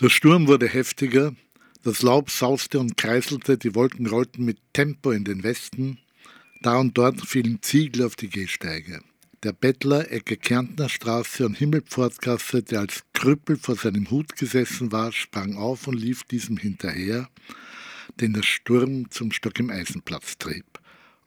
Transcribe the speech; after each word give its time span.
Der 0.00 0.08
Sturm 0.08 0.48
wurde 0.48 0.66
heftiger, 0.66 1.34
das 1.82 2.00
Laub 2.00 2.30
sauste 2.30 2.80
und 2.80 2.96
kreiselte, 2.96 3.58
die 3.58 3.74
Wolken 3.74 4.06
rollten 4.06 4.46
mit 4.46 4.56
Tempo 4.72 5.10
in 5.10 5.24
den 5.24 5.42
Westen, 5.42 5.98
da 6.62 6.78
und 6.78 6.96
dort 6.96 7.20
fielen 7.20 7.60
Ziegel 7.60 8.06
auf 8.06 8.16
die 8.16 8.30
Gehsteige. 8.30 9.02
Der 9.42 9.52
Bettler, 9.52 10.10
Ecke 10.10 10.38
Kärntner 10.38 10.88
Straße 10.88 11.44
und 11.44 11.58
Himmelpfortgasse, 11.58 12.62
der 12.62 12.80
als 12.80 13.02
Krüppel 13.12 13.58
vor 13.58 13.76
seinem 13.76 14.10
Hut 14.10 14.36
gesessen 14.36 14.90
war, 14.90 15.12
sprang 15.12 15.56
auf 15.56 15.86
und 15.86 16.00
lief 16.00 16.24
diesem 16.24 16.56
hinterher, 16.56 17.28
den 18.22 18.32
der 18.32 18.42
Sturm 18.42 19.10
zum 19.10 19.32
Stock 19.32 19.58
im 19.58 19.68
Eisenplatz 19.68 20.38
trieb. 20.38 20.79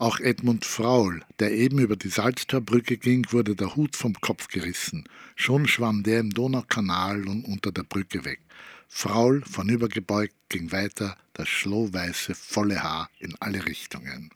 Auch 0.04 0.20
Edmund 0.20 0.66
Fraul, 0.66 1.22
der 1.40 1.54
eben 1.54 1.80
über 1.80 1.96
die 1.96 2.10
Salztorbrücke 2.10 2.98
ging, 2.98 3.26
wurde 3.30 3.56
der 3.56 3.78
Hut 3.78 3.96
vom 3.96 4.14
Kopf 4.20 4.50
gerissen. 4.50 5.08
Schon 5.38 5.66
schwamm 5.66 6.04
der 6.04 6.20
im 6.20 6.30
Donaukanal 6.32 7.26
und 7.26 7.46
unter 7.46 7.72
der 7.72 7.84
Brücke 7.84 8.26
weg. 8.26 8.42
Fraul, 8.90 9.44
vornübergebeugt, 9.50 10.36
ging 10.50 10.74
weiter, 10.74 11.16
das 11.32 11.48
schlohweiße, 11.48 12.36
volle 12.36 12.84
Haar 12.84 13.10
in 13.20 13.34
alle 13.40 13.66
Richtungen. 13.66 14.32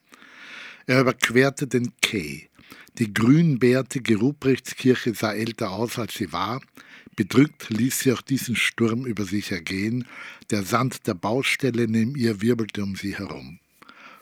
Er 0.86 1.02
überquerte 1.02 1.68
den 1.68 1.92
Quai. 2.02 2.48
Die 2.98 3.14
grünbärtige 3.14 4.16
Ruprechtskirche 4.20 5.14
sah 5.14 5.34
älter 5.34 5.72
aus, 5.72 6.00
als 6.00 6.14
sie 6.14 6.32
war. 6.32 6.62
Bedrückt 7.18 7.72
ließ 7.72 8.00
sie 8.00 8.14
auch 8.14 8.22
diesen 8.22 8.56
Sturm 8.56 9.06
über 9.06 9.26
sich 9.26 9.52
ergehen. 9.52 10.08
Der 10.50 10.64
Sand 10.64 11.08
der 11.08 11.16
Baustelle 11.16 11.90
neben 11.90 12.16
ihr 12.16 12.42
wirbelte 12.42 12.84
um 12.84 12.96
sie 12.96 13.18
herum. 13.18 13.60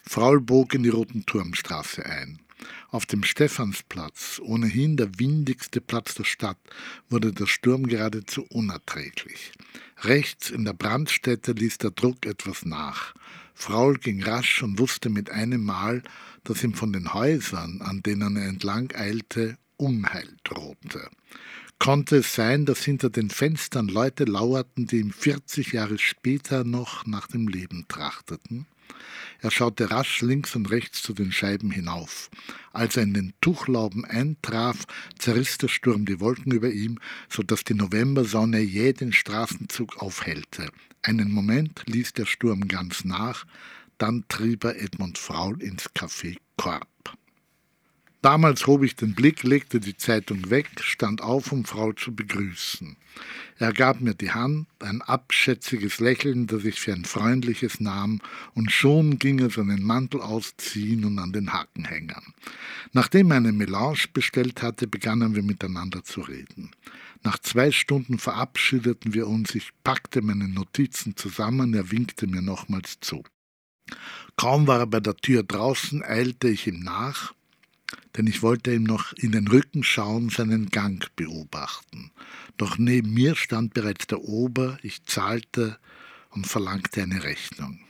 Fraul 0.08 0.40
bog 0.40 0.73
in 0.73 0.84
die 0.84 0.90
Roten-Turmstraße 0.90 2.05
ein. 2.05 2.40
Auf 2.90 3.05
dem 3.05 3.23
Stephansplatz, 3.23 4.40
ohnehin 4.44 4.98
der 4.98 5.20
windigste 5.20 5.82
Platz 5.82 6.16
der 6.16 6.23
Stadt, 6.23 6.58
wurde 7.09 7.34
der 7.34 7.48
Sturm 7.48 7.88
geradezu 7.88 8.46
unerträglich. 8.49 9.52
Rechts 10.02 10.49
in 10.49 10.63
der 10.63 10.73
Brandstätte 10.73 11.52
ließ 11.52 11.80
der 11.80 11.91
Druck 11.91 12.26
etwas 12.26 12.66
nach. 12.66 13.13
Fraul 13.54 13.98
ging 13.98 14.24
rasch 14.24 14.63
und 14.63 14.80
wusste 14.80 15.10
mit 15.10 15.30
einem 15.30 15.63
Mal, 15.63 16.04
dass 16.43 16.63
ihm 16.63 16.74
von 16.74 16.93
den 16.93 17.13
Häusern, 17.13 17.82
an 17.82 18.04
denen 18.04 18.37
er 18.37 18.48
entlang 18.48 18.93
eilte, 18.96 19.58
Unheil 19.77 20.30
drohte. 20.43 21.10
Konnte 21.80 22.18
es 22.18 22.34
sein, 22.34 22.65
dass 22.65 22.84
hinter 22.85 23.10
den 23.10 23.30
Fenstern 23.30 23.87
Leute 23.87 24.24
lauerten, 24.24 24.87
die 24.87 24.99
ihm 24.99 25.12
40 25.12 25.74
Jahre 25.74 25.98
später 25.98 26.63
noch 26.63 27.05
nach 27.05 27.27
dem 27.27 27.48
Leben 27.48 27.85
trachteten? 27.90 28.65
Er 29.40 29.52
schaute 29.52 29.91
rasch 29.91 30.22
links 30.22 30.55
und 30.55 30.72
rechts 30.72 31.02
zu 31.02 31.14
den 31.14 31.32
Scheiben 31.32 31.72
hinauf. 31.72 32.30
Als 32.72 32.98
er 32.98 33.04
in 33.04 33.14
den 33.14 33.34
Tuchlauben 33.42 34.05
eintraf, 34.05 34.86
zerriss 35.20 35.58
der 35.58 35.68
Sturm 35.68 36.05
die 36.05 36.20
Wolken 36.20 36.52
über 36.52 36.72
ihm, 36.72 37.00
so 37.30 37.44
dass 37.44 37.64
die 37.64 37.74
Novembersonne 37.74 38.60
jäh 38.60 38.94
den 38.94 39.14
Straßenzug 39.14 39.98
aufhellte. 39.98 40.70
Einen 41.02 41.32
Moment 41.32 41.84
ließ 41.86 42.14
der 42.14 42.26
Sturm 42.26 42.68
ganz 42.68 43.05
nach, 43.05 43.46
dann 43.98 44.26
trieb 44.27 44.64
er 44.64 44.82
Edmund 44.82 45.18
Fraul 45.18 45.62
ins 45.62 45.90
Café 45.92 46.38
Korb. 46.58 46.88
Damals 48.26 48.65
hob 48.65 48.81
ich 48.81 48.95
den 48.95 49.13
Blick, 49.13 49.43
legte 49.43 49.79
die 49.79 49.98
Zeitung 49.98 50.49
weg, 50.49 50.68
stand 50.81 51.21
auf, 51.21 51.51
um 51.51 51.63
Frau 51.63 51.93
zu 51.93 52.15
begrüßen. 52.15 52.98
Er 53.59 53.71
gab 53.71 54.01
mir 54.01 54.15
die 54.15 54.31
Hand, 54.31 54.65
ein 54.79 55.04
abschätziges 55.04 55.99
Lächeln, 55.99 56.48
das 56.48 56.65
ich 56.65 56.81
für 56.81 56.93
ein 56.93 57.05
freundliches 57.05 57.79
nahm, 57.79 58.21
und 58.55 58.71
schon 58.71 59.20
ging 59.20 59.37
er 59.37 59.51
seinen 59.51 59.84
Mantel 59.84 60.21
ausziehen 60.21 61.05
und 61.05 61.20
an 61.20 61.34
den 61.34 61.53
Haken 61.53 61.85
hängen. 61.85 62.34
Nachdem 62.93 63.29
er 63.29 63.37
eine 63.37 63.51
Melange 63.51 64.06
bestellt 64.12 64.63
hatte, 64.63 64.88
begannen 64.88 65.35
wir 65.35 65.44
miteinander 65.44 66.03
zu 66.03 66.22
reden. 66.22 66.72
Nach 67.22 67.38
zwei 67.38 67.69
Stunden 67.69 68.18
verabschiedeten 68.18 69.13
wir 69.13 69.28
uns, 69.28 69.53
ich 69.53 69.69
packte 69.84 70.23
meine 70.23 70.47
Notizen 70.47 71.16
zusammen, 71.16 71.75
er 71.75 71.91
winkte 71.91 72.25
mir 72.25 72.41
nochmals 72.41 72.97
zu. 73.01 73.23
Kaum 74.35 74.66
war 74.66 74.79
er 74.79 74.88
bei 74.88 75.00
der 75.00 75.16
Tür 75.16 75.44
draußen, 75.44 76.01
eilte 76.01 76.47
ich 76.47 76.66
ihm 76.66 76.79
nach, 76.79 77.34
denn 78.16 78.28
ich 78.28 78.42
wollte 78.42 78.74
ihm 78.74 78.84
noch 78.84 79.14
in 79.14 79.32
den 79.32 79.48
Rücken 79.48 79.84
schauen, 79.84 80.30
seinen 80.30 80.70
Gang 80.70 81.08
beobachten. 81.16 82.12
Doch 82.58 82.78
neben 82.78 83.14
mir 83.14 83.36
stand 83.36 83.74
bereits 83.74 84.08
der 84.08 84.22
Ober, 84.22 84.78
ich 84.82 85.04
zahlte 85.06 85.78
und 86.30 86.48
verlangte 86.48 87.04
eine 87.04 87.24
Rechnung. 87.24 87.84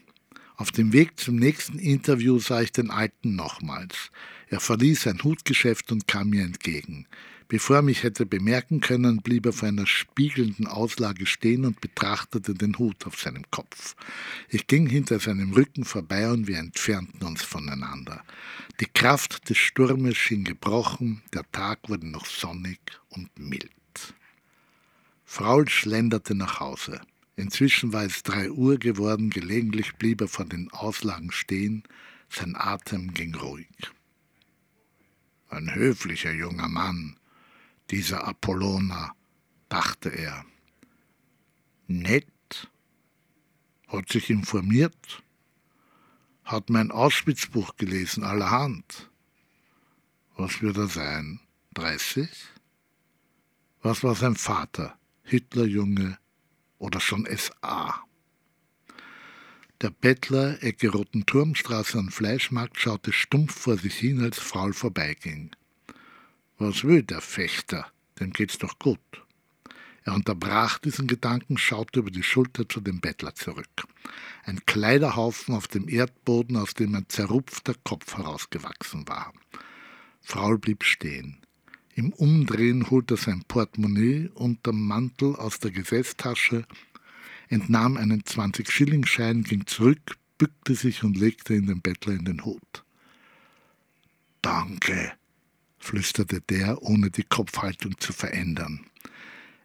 Auf 0.57 0.71
dem 0.71 0.93
Weg 0.93 1.19
zum 1.19 1.35
nächsten 1.35 1.79
Interview 1.79 2.39
sah 2.39 2.61
ich 2.61 2.71
den 2.71 2.89
Alten 2.89 3.35
nochmals. 3.35 4.11
Er 4.47 4.59
verließ 4.59 5.01
sein 5.01 5.21
Hutgeschäft 5.23 5.91
und 5.91 6.07
kam 6.07 6.29
mir 6.29 6.43
entgegen. 6.43 7.07
Bevor 7.47 7.77
er 7.77 7.81
mich 7.83 8.03
hätte 8.03 8.25
bemerken 8.25 8.79
können, 8.79 9.21
blieb 9.21 9.45
er 9.45 9.53
vor 9.53 9.67
einer 9.67 9.85
spiegelnden 9.85 10.65
Auslage 10.65 11.25
stehen 11.27 11.65
und 11.65 11.79
betrachtete 11.79 12.55
den 12.55 12.77
Hut 12.79 13.05
auf 13.05 13.19
seinem 13.19 13.43
Kopf. 13.51 13.95
Ich 14.49 14.65
ging 14.65 14.87
hinter 14.87 15.19
seinem 15.19 15.53
Rücken 15.53 15.85
vorbei 15.85 16.31
und 16.31 16.47
wir 16.47 16.57
entfernten 16.57 17.23
uns 17.23 17.43
voneinander. 17.43 18.23
Die 18.79 18.87
Kraft 18.87 19.49
des 19.49 19.57
Sturmes 19.57 20.17
schien 20.17 20.43
gebrochen, 20.43 21.21
der 21.33 21.49
Tag 21.51 21.87
wurde 21.87 22.07
noch 22.07 22.25
sonnig 22.25 22.79
und 23.09 23.37
mild. 23.37 23.71
Fraul 25.23 25.67
schlenderte 25.67 26.33
nach 26.33 26.59
Hause. 26.59 27.01
Inzwischen 27.35 27.91
war 27.91 28.03
es 28.03 28.23
drei 28.23 28.49
Uhr 28.49 28.77
geworden, 28.77 29.29
gelegentlich 29.29 29.95
blieb 29.95 30.21
er 30.21 30.27
vor 30.27 30.45
den 30.45 30.71
Auslagen 30.71 31.31
stehen, 31.31 31.83
sein 32.29 32.55
Atem 32.55 33.13
ging 33.13 33.35
ruhig. 33.35 33.67
Ein 35.49 35.73
höflicher 35.75 36.31
junger 36.31 36.69
Mann, 36.69 37.19
dieser 37.91 38.25
Apollona, 38.25 39.13
dachte 39.69 40.09
er. 40.09 40.45
Nett, 41.87 42.71
hat 43.87 44.09
sich 44.09 44.29
informiert, 44.29 45.23
hat 46.43 46.69
mein 46.69 46.91
Auschwitzbuch 46.91 47.75
gelesen, 47.75 48.23
allerhand. 48.23 49.09
Was 50.37 50.61
wird 50.61 50.77
er 50.77 50.87
sein? 50.87 51.39
30? 51.73 52.29
Was 53.81 54.03
war 54.03 54.15
sein 54.15 54.35
Vater? 54.35 54.97
Hitlerjunge 55.23 56.17
oder 56.77 56.99
schon 56.99 57.25
SA? 57.25 58.03
Der 59.81 59.89
Bettler, 59.89 60.63
Ecke 60.63 60.89
Roten 60.89 61.25
Turmstraße 61.25 61.97
und 61.97 62.11
Fleischmarkt, 62.11 62.79
schaute 62.79 63.11
stumpf 63.11 63.53
vor 63.53 63.77
sich 63.77 63.95
hin, 63.95 64.21
als 64.23 64.39
Frau 64.39 64.71
vorbeiging. 64.71 65.51
Was 66.57 66.83
will 66.85 67.03
der 67.03 67.21
Fechter? 67.21 67.91
Dem 68.19 68.31
geht's 68.31 68.57
doch 68.57 68.79
gut. 68.79 68.99
Er 70.03 70.13
unterbrach 70.13 70.77
diesen 70.77 71.07
Gedanken, 71.07 71.57
schaute 71.57 71.99
über 71.99 72.11
die 72.11 72.23
Schulter 72.23 72.69
zu 72.69 72.79
dem 72.79 73.01
Bettler 73.01 73.35
zurück. 73.35 73.87
Ein 74.43 74.65
Kleiderhaufen 74.65 75.55
auf 75.55 75.67
dem 75.67 75.89
Erdboden, 75.89 76.55
aus 76.57 76.75
dem 76.75 76.95
ein 76.95 77.09
zerrupfter 77.09 77.73
Kopf 77.83 78.15
herausgewachsen 78.15 79.07
war. 79.07 79.33
Fraul 80.21 80.59
blieb 80.59 80.83
stehen. 80.83 81.44
Im 81.97 82.11
Umdrehen 82.11 82.89
holte 82.91 83.13
er 83.13 83.17
sein 83.17 83.45
Portemonnaie 83.47 84.29
unterm 84.33 84.85
Mantel 84.85 85.33
aus 85.37 85.59
der 85.59 85.71
Gesäßtasche, 85.71 86.65
entnahm 87.47 87.95
einen 87.95 88.21
20-Schilling-Schein, 88.21 89.43
ging 89.43 89.65
zurück, 89.65 90.17
bückte 90.37 90.75
sich 90.75 91.05
und 91.05 91.15
legte 91.15 91.55
ihn 91.55 91.67
dem 91.67 91.79
Bettler 91.79 92.15
in 92.15 92.25
den 92.25 92.43
Hut. 92.43 92.83
Danke, 94.41 95.13
flüsterte 95.79 96.41
der, 96.41 96.81
ohne 96.81 97.11
die 97.11 97.23
Kopfhaltung 97.23 97.97
zu 97.97 98.11
verändern. 98.11 98.85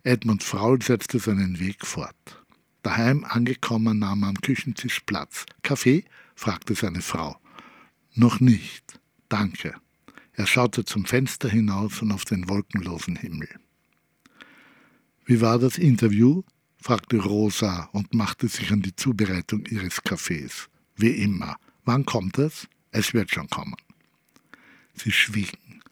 Edmund 0.04 0.44
Fraul 0.44 0.80
setzte 0.80 1.18
seinen 1.18 1.58
Weg 1.58 1.84
fort. 1.84 2.44
Daheim 2.84 3.24
angekommen 3.24 3.98
nahm 3.98 4.22
er 4.22 4.28
am 4.28 4.41
Küchentisch 4.41 5.00
Platz. 5.00 5.47
Kaffee? 5.62 6.04
fragte 6.36 6.76
seine 6.76 7.02
Frau. 7.02 7.41
Noch 8.14 8.38
nicht. 8.38 9.00
Danke. 9.28 9.74
Er 10.41 10.47
schaute 10.47 10.87
zum 10.87 11.05
Fenster 11.05 11.51
hinaus 11.51 12.01
und 12.01 12.12
auf 12.12 12.25
den 12.25 12.49
wolkenlosen 12.49 13.15
Himmel. 13.15 13.47
Wie 15.27 15.43
war 15.43 15.59
das 15.59 15.77
Interview? 15.77 16.45
fragte 16.78 17.19
Rosa 17.19 17.91
und 17.93 18.15
machte 18.15 18.48
sich 18.48 18.72
an 18.72 18.81
die 18.81 18.97
Zubereitung 18.97 19.66
ihres 19.66 20.03
Kaffees. 20.03 20.71
Wie 20.97 21.10
immer. 21.10 21.59
Wann 21.84 22.07
kommt 22.07 22.39
es? 22.39 22.66
Es 22.91 23.13
wird 23.13 23.31
schon 23.31 23.51
kommen. 23.51 23.77
Sie 24.95 25.13
schwiegen. 25.13 25.83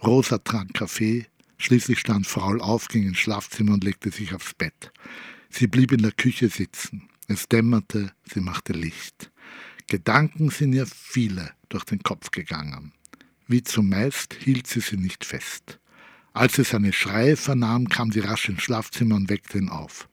Rosa 0.00 0.38
trank 0.38 0.74
Kaffee, 0.74 1.26
schließlich 1.58 1.98
stand 1.98 2.28
Fraul 2.28 2.60
auf, 2.60 2.86
ging 2.86 3.08
ins 3.08 3.18
Schlafzimmer 3.18 3.72
und 3.72 3.82
legte 3.82 4.12
sich 4.12 4.32
aufs 4.34 4.54
Bett. 4.54 4.92
Sie 5.50 5.66
blieb 5.66 5.90
in 5.90 6.02
der 6.02 6.12
Küche 6.12 6.48
sitzen. 6.48 7.08
Es 7.26 7.48
dämmerte, 7.48 8.12
sie 8.32 8.40
machte 8.40 8.72
Licht. 8.72 9.32
Gedanken 9.88 10.50
sind 10.50 10.74
ihr 10.74 10.86
viele 10.86 11.50
durch 11.70 11.82
den 11.82 12.04
Kopf 12.04 12.30
gegangen. 12.30 12.92
Wie 13.46 13.62
zumeist 13.62 14.34
hielt 14.34 14.66
sie 14.66 14.80
sie 14.80 14.96
nicht 14.96 15.24
fest. 15.24 15.78
Als 16.32 16.56
sie 16.56 16.64
seine 16.64 16.92
Schreie 16.92 17.36
vernahm, 17.36 17.88
kam 17.88 18.10
sie 18.12 18.20
rasch 18.20 18.48
ins 18.48 18.62
Schlafzimmer 18.62 19.14
und 19.14 19.30
weckte 19.30 19.58
ihn 19.58 19.68
auf. 19.68 20.08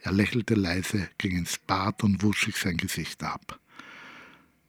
Er 0.00 0.12
lächelte 0.12 0.54
leise, 0.54 1.08
ging 1.18 1.36
ins 1.36 1.58
Bad 1.58 2.02
und 2.04 2.22
wusch 2.22 2.44
sich 2.46 2.56
sein 2.56 2.76
Gesicht 2.76 3.22
ab. 3.22 3.58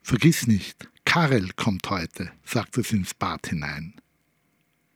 Vergiss 0.02 0.48
nicht, 0.48 0.88
Karel 1.06 1.52
kommt 1.56 1.90
heute, 1.90 2.32
sagte 2.44 2.84
sie 2.84 2.98
ins 2.98 3.14
Bad 3.14 3.48
hinein. 3.48 3.96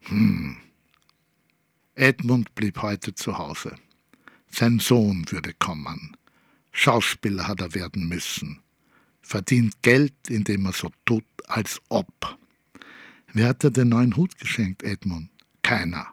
Hm. 0.02 0.58
Edmund 1.96 2.56
blieb 2.56 2.82
heute 2.82 3.14
zu 3.14 3.38
Hause. 3.38 3.76
Sein 4.50 4.80
Sohn 4.80 5.26
würde 5.30 5.54
kommen. 5.54 6.16
Schauspieler 6.72 7.48
hat 7.48 7.62
er 7.62 7.74
werden 7.74 8.08
müssen. 8.08 8.62
Verdient 9.22 9.82
Geld, 9.82 10.14
indem 10.30 10.66
er 10.66 10.74
so 10.74 10.92
tut, 11.06 11.26
als 11.48 11.82
ob. 11.90 12.38
Wer 13.34 13.48
hat 13.48 13.64
dir 13.64 13.72
den 13.72 13.90
neuen 13.90 14.18
Hut 14.18 14.38
geschenkt, 14.38 14.84
Edmund? 14.84 15.30
Keiner. 15.64 16.08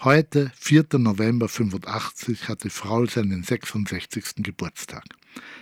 Heute, 0.00 0.50
4. 0.56 0.86
November 0.94 1.48
85, 1.48 2.48
hatte 2.48 2.68
Frau 2.68 3.06
seinen 3.06 3.44
66. 3.44 4.36
Geburtstag. 4.38 5.04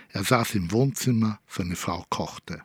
Er 0.09 0.23
saß 0.23 0.55
im 0.55 0.71
Wohnzimmer, 0.71 1.39
seine 1.47 1.75
Frau 1.75 2.03
kochte. 2.09 2.61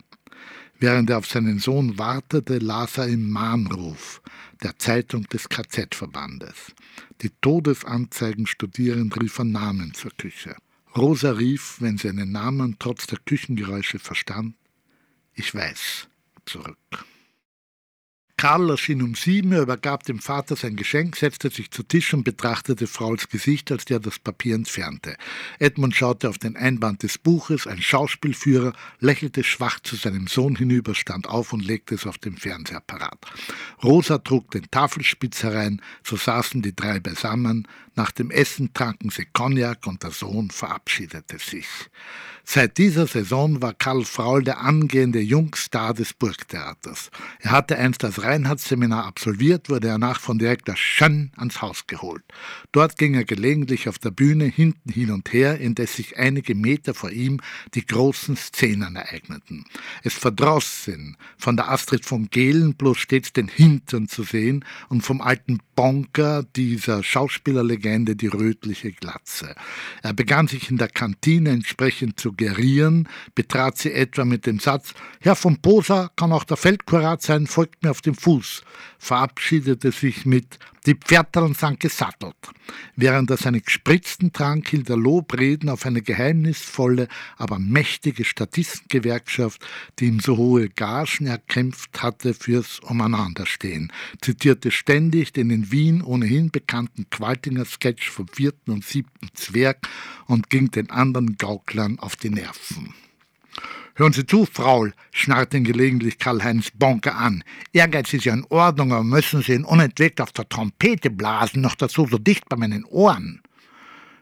Während 0.79 1.11
er 1.11 1.19
auf 1.19 1.27
seinen 1.27 1.59
Sohn 1.59 1.99
wartete, 1.99 2.57
las 2.57 2.97
er 2.97 3.07
im 3.07 3.29
Mahnruf, 3.29 4.21
der 4.63 4.79
Zeitung 4.79 5.23
des 5.29 5.47
KZ-Verbandes. 5.47 6.73
Die 7.21 7.29
Todesanzeigen 7.41 8.47
studierend 8.47 9.21
rief 9.21 9.37
er 9.37 9.45
Namen 9.45 9.93
zur 9.93 10.11
Küche. 10.17 10.55
Rosa 10.97 11.31
rief, 11.33 11.75
wenn 11.81 11.99
sie 11.99 12.09
einen 12.09 12.31
Namen 12.31 12.77
trotz 12.79 13.05
der 13.05 13.19
Küchengeräusche 13.19 13.99
verstand, 13.99 14.55
ich 15.35 15.53
weiß, 15.53 16.07
zurück. 16.45 17.05
Karl 18.45 18.69
erschien 18.69 19.01
um 19.01 19.15
sieben, 19.15 19.53
er 19.53 19.63
übergab 19.63 20.03
dem 20.03 20.19
Vater 20.19 20.55
sein 20.55 20.75
Geschenk, 20.75 21.15
setzte 21.15 21.49
sich 21.49 21.71
zu 21.71 21.81
Tisch 21.81 22.13
und 22.13 22.23
betrachtete 22.23 22.85
Frauls 22.85 23.27
Gesicht, 23.27 23.71
als 23.71 23.85
der 23.85 23.99
das 23.99 24.19
Papier 24.19 24.53
entfernte. 24.53 25.17
Edmund 25.57 25.95
schaute 25.95 26.29
auf 26.29 26.37
den 26.37 26.55
Einband 26.55 27.01
des 27.01 27.17
Buches, 27.17 27.65
ein 27.65 27.81
Schauspielführer, 27.81 28.73
lächelte 28.99 29.43
schwach 29.43 29.79
zu 29.79 29.95
seinem 29.95 30.27
Sohn 30.27 30.55
hinüber, 30.55 30.93
stand 30.93 31.27
auf 31.27 31.53
und 31.53 31.65
legte 31.65 31.95
es 31.95 32.05
auf 32.05 32.19
den 32.19 32.37
Fernsehapparat. 32.37 33.17
Rosa 33.83 34.19
trug 34.19 34.51
den 34.51 34.69
Tafelspitz 34.69 35.41
herein, 35.41 35.81
so 36.03 36.15
saßen 36.15 36.61
die 36.61 36.75
drei 36.75 36.99
beisammen. 36.99 37.67
Nach 37.95 38.11
dem 38.11 38.29
Essen 38.29 38.71
tranken 38.75 39.09
sie 39.09 39.25
Cognac 39.25 39.87
und 39.87 40.03
der 40.03 40.11
Sohn 40.11 40.51
verabschiedete 40.51 41.39
sich. 41.39 41.65
Seit 42.47 42.77
dieser 42.77 43.07
Saison 43.07 43.61
war 43.61 43.73
Karl 43.73 44.05
Fraul 44.05 44.43
der 44.43 44.61
angehende 44.61 45.19
Jungstar 45.19 45.95
des 45.95 46.13
Burgtheaters. 46.13 47.09
Er 47.39 47.51
hatte 47.51 47.77
einst 47.77 48.03
das 48.03 48.21
Reinhardt-Seminar 48.21 49.05
absolviert, 49.05 49.69
wurde 49.69 49.87
danach 49.87 50.19
von 50.19 50.37
Direktor 50.37 50.75
Schön 50.77 51.31
ans 51.37 51.61
Haus 51.63 51.87
geholt. 51.87 52.23
Dort 52.71 52.97
ging 52.97 53.15
er 53.15 53.25
gelegentlich 53.25 53.89
auf 53.89 53.97
der 53.97 54.11
Bühne 54.11 54.45
hinten 54.45 54.91
hin 54.91 55.11
und 55.11 55.33
her, 55.33 55.59
indes 55.59 55.95
sich 55.95 56.17
einige 56.17 56.53
Meter 56.53 56.93
vor 56.93 57.09
ihm 57.09 57.41
die 57.73 57.85
großen 57.85 58.37
Szenen 58.37 58.95
ereigneten. 58.95 59.65
Es 60.03 60.13
verdross 60.13 60.87
ihn, 60.87 61.17
von 61.37 61.57
der 61.57 61.71
Astrid 61.71 62.05
von 62.05 62.29
Gehlen 62.29 62.75
bloß 62.75 62.99
stets 62.99 63.33
den 63.33 63.47
Hintern 63.47 64.07
zu 64.07 64.23
sehen 64.23 64.63
und 64.87 65.01
vom 65.01 65.19
alten 65.19 65.59
Bonker 65.75 66.43
dieser 66.55 67.03
Schauspielerlegende 67.03 68.15
die 68.15 68.27
rötliche 68.27 68.91
Glatze. 68.91 69.55
Er 70.03 70.13
begann 70.13 70.47
sich 70.47 70.69
in 70.69 70.77
der 70.77 70.87
Kantine 70.87 71.49
entsprechend 71.49 72.19
zu 72.19 72.34
suggerieren, 72.35 73.07
betrat 73.33 73.77
sie 73.77 73.93
etwa 73.93 74.25
mit 74.25 74.45
dem 74.45 74.59
Satz 74.59 74.93
Herr 75.21 75.35
von 75.35 75.61
Posa 75.61 76.09
kann 76.15 76.31
auch 76.31 76.43
der 76.43 76.57
Feldkurat 76.57 77.21
sein, 77.21 77.47
folgt 77.47 77.83
mir 77.83 77.91
auf 77.91 78.01
dem 78.01 78.15
Fuß, 78.15 78.63
verabschiedete 78.99 79.91
sich 79.91 80.25
mit 80.25 80.59
die 80.85 80.95
Pferdern 80.95 81.53
sind 81.53 81.79
gesattelt. 81.79 82.35
Während 82.95 83.29
er 83.29 83.37
seine 83.37 83.61
gespritzten 83.61 84.33
trank, 84.33 84.69
hielt 84.69 84.89
er 84.89 84.97
Lobreden 84.97 85.69
auf 85.69 85.85
eine 85.85 86.01
geheimnisvolle, 86.01 87.07
aber 87.37 87.59
mächtige 87.59 88.23
Statistengewerkschaft, 88.23 89.65
die 89.99 90.05
ihm 90.05 90.19
so 90.19 90.37
hohe 90.37 90.69
Gagen 90.69 91.27
erkämpft 91.27 92.01
hatte 92.01 92.33
fürs 92.33 92.79
Umeinanderstehen, 92.79 93.91
zitierte 94.21 94.71
ständig 94.71 95.33
den 95.33 95.49
in 95.49 95.71
Wien 95.71 96.01
ohnehin 96.01 96.51
bekannten 96.51 97.09
Qualtinger 97.09 97.65
Sketch 97.65 98.09
vom 98.09 98.27
vierten 98.27 98.71
und 98.71 98.85
siebten 98.85 99.29
Zwerg 99.33 99.87
und 100.27 100.49
ging 100.49 100.71
den 100.71 100.89
anderen 100.89 101.37
Gauklern 101.37 101.99
auf 101.99 102.15
die 102.15 102.29
Nerven. 102.29 102.93
Hören 103.97 104.11
Sie 104.11 104.25
zu, 104.25 104.45
Frau, 104.45 104.87
schnarrt 105.11 105.53
ihn 105.53 105.63
gelegentlich 105.63 106.19
Karl-Heinz 106.19 106.71
Bonke 106.71 107.15
an. 107.15 107.45
Ehrgeiz 107.71 108.11
ist 108.13 108.25
ja 108.25 108.33
in 108.33 108.45
Ordnung, 108.49 108.91
aber 108.91 109.05
müssen 109.05 109.41
Sie 109.41 109.53
ihn 109.53 109.63
unentwegt 109.63 110.19
auf 110.19 110.33
der 110.33 110.49
Trompete 110.49 111.09
blasen, 111.09 111.61
noch 111.61 111.75
dazu 111.75 112.05
so 112.05 112.17
dicht 112.17 112.49
bei 112.49 112.57
meinen 112.57 112.83
Ohren. 112.83 113.41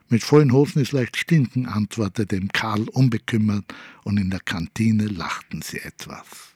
Mit 0.08 0.22
vollen 0.22 0.52
Hosen 0.52 0.80
ist 0.80 0.92
leicht 0.92 1.16
stinken, 1.16 1.66
antwortete 1.66 2.36
ihm 2.36 2.50
Karl 2.52 2.88
unbekümmert, 2.88 3.64
und 4.04 4.16
in 4.16 4.30
der 4.30 4.38
Kantine 4.38 5.06
lachten 5.06 5.60
sie 5.60 5.80
etwas. 5.80 6.54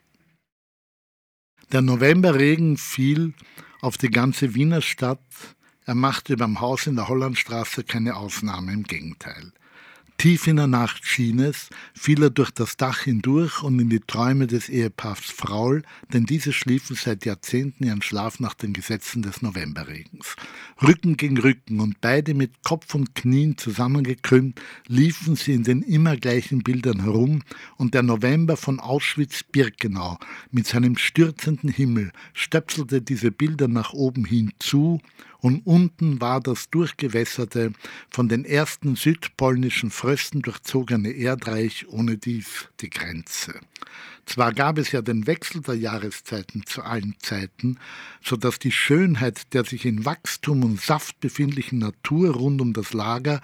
Der 1.73 1.83
Novemberregen 1.83 2.77
fiel 2.77 3.35
auf 3.81 3.99
die 3.99 4.11
ganze 4.11 4.55
Wiener 4.55 4.81
Stadt. 4.81 5.19
Er 5.87 5.97
machte 5.97 6.37
beim 6.37 6.61
Haus 6.61 6.87
in 6.87 6.95
der 6.95 7.09
Hollandstraße 7.09 7.83
keine 7.83 8.15
Ausnahme, 8.15 8.73
im 8.73 8.85
Gegenteil. 8.85 9.53
Tief 10.21 10.49
in 10.49 10.57
der 10.57 10.67
Nacht 10.67 11.07
schien 11.07 11.39
es, 11.39 11.71
fiel 11.95 12.25
er 12.25 12.31
durch 12.31 12.51
das 12.51 12.77
Dach 12.77 13.03
hindurch 13.03 13.63
und 13.63 13.79
in 13.79 13.89
die 13.89 14.01
Träume 14.01 14.49
des 14.49 14.69
Ehepaars 14.69 15.21
Fraul, 15.21 15.85
denn 16.13 16.27
diese 16.27 16.53
schliefen 16.53 16.97
seit 16.97 17.25
Jahrzehnten 17.25 17.85
ihren 17.85 18.03
Schlaf 18.03 18.41
nach 18.41 18.55
den 18.55 18.73
Gesetzen 18.73 19.23
des 19.23 19.43
Novemberregens. 19.43 20.35
Rücken 20.83 21.17
gegen 21.17 21.39
Rücken 21.39 21.79
und 21.79 22.01
beide 22.01 22.35
mit 22.35 22.65
Kopf 22.65 22.97
und 22.97 23.15
Knien 23.15 23.59
zusammengekrümmt, 23.59 24.61
liefen 24.89 25.37
sie 25.37 25.53
in 25.53 25.63
den 25.63 25.83
immer 25.83 26.17
gleichen 26.17 26.65
Bildern 26.65 27.05
herum, 27.05 27.45
und 27.77 27.95
der 27.95 28.03
November 28.03 28.57
von 28.57 28.81
Auschwitz-Birkenau 28.81 30.19
mit 30.51 30.67
seinem 30.67 30.99
stürzenden 30.99 31.71
Himmel 31.71 32.11
stöpselte 32.33 33.03
diese 33.03 33.31
Bilder 33.31 33.69
nach 33.69 33.93
oben 33.93 34.25
hin 34.25 34.51
zu, 34.59 35.01
und 35.41 35.67
unten 35.67 36.21
war 36.21 36.41
das 36.41 36.71
durchgewässerte, 36.71 37.73
von 38.11 38.29
den 38.29 38.45
ersten 38.45 38.97
südpolnischen 38.97 39.91
Frösten 39.91 40.43
durchzogene 40.43 41.11
Erdreich 41.11 41.87
ohne 41.89 42.19
dies 42.19 42.69
die 42.81 42.91
Grenze. 42.91 43.55
Zwar 44.27 44.53
gab 44.53 44.77
es 44.77 44.93
ja 44.93 45.01
den 45.01 45.27
Wechsel 45.27 45.63
der 45.63 45.77
Jahreszeiten 45.77 46.67
zu 46.67 46.83
allen 46.83 47.15
Zeiten, 47.19 47.79
so 48.23 48.37
dass 48.37 48.59
die 48.59 48.73
Schönheit 48.73 49.55
der 49.55 49.65
sich 49.65 49.87
in 49.87 50.05
Wachstum 50.05 50.65
und 50.65 50.79
Saft 50.79 51.19
befindlichen 51.21 51.79
Natur 51.79 52.35
rund 52.35 52.61
um 52.61 52.75
das 52.75 52.93
Lager 52.93 53.41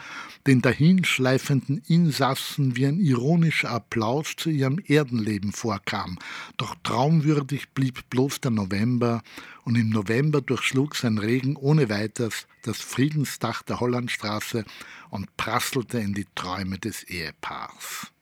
den 0.47 0.61
dahinschleifenden 0.61 1.81
Insassen 1.89 2.77
wie 2.77 2.85
ein 2.85 3.01
ironischer 3.01 3.71
Applaus 3.71 4.35
zu 4.37 4.51
ihrem 4.51 4.79
Erdenleben 4.79 5.53
vorkam, 5.53 6.19
doch 6.59 6.75
traumwürdig 6.83 7.71
blieb 7.71 8.11
bloß 8.11 8.43
der 8.43 8.51
November, 8.51 9.23
und 9.65 9.77
im 9.77 9.91
November 9.91 10.41
durchschlug 10.41 10.95
sein 10.97 11.19
Regen 11.19 11.57
ohne 11.57 11.89
weiteres 11.89 12.47
das 12.63 12.79
Friedensdach 12.79 13.63
der 13.63 13.81
Hollandstraße 13.81 14.65
und 15.11 15.37
prasselte 15.37 15.99
in 15.99 16.15
die 16.15 16.27
Träume 16.35 16.79
des 16.79 17.05
Ehepaars. 17.05 18.14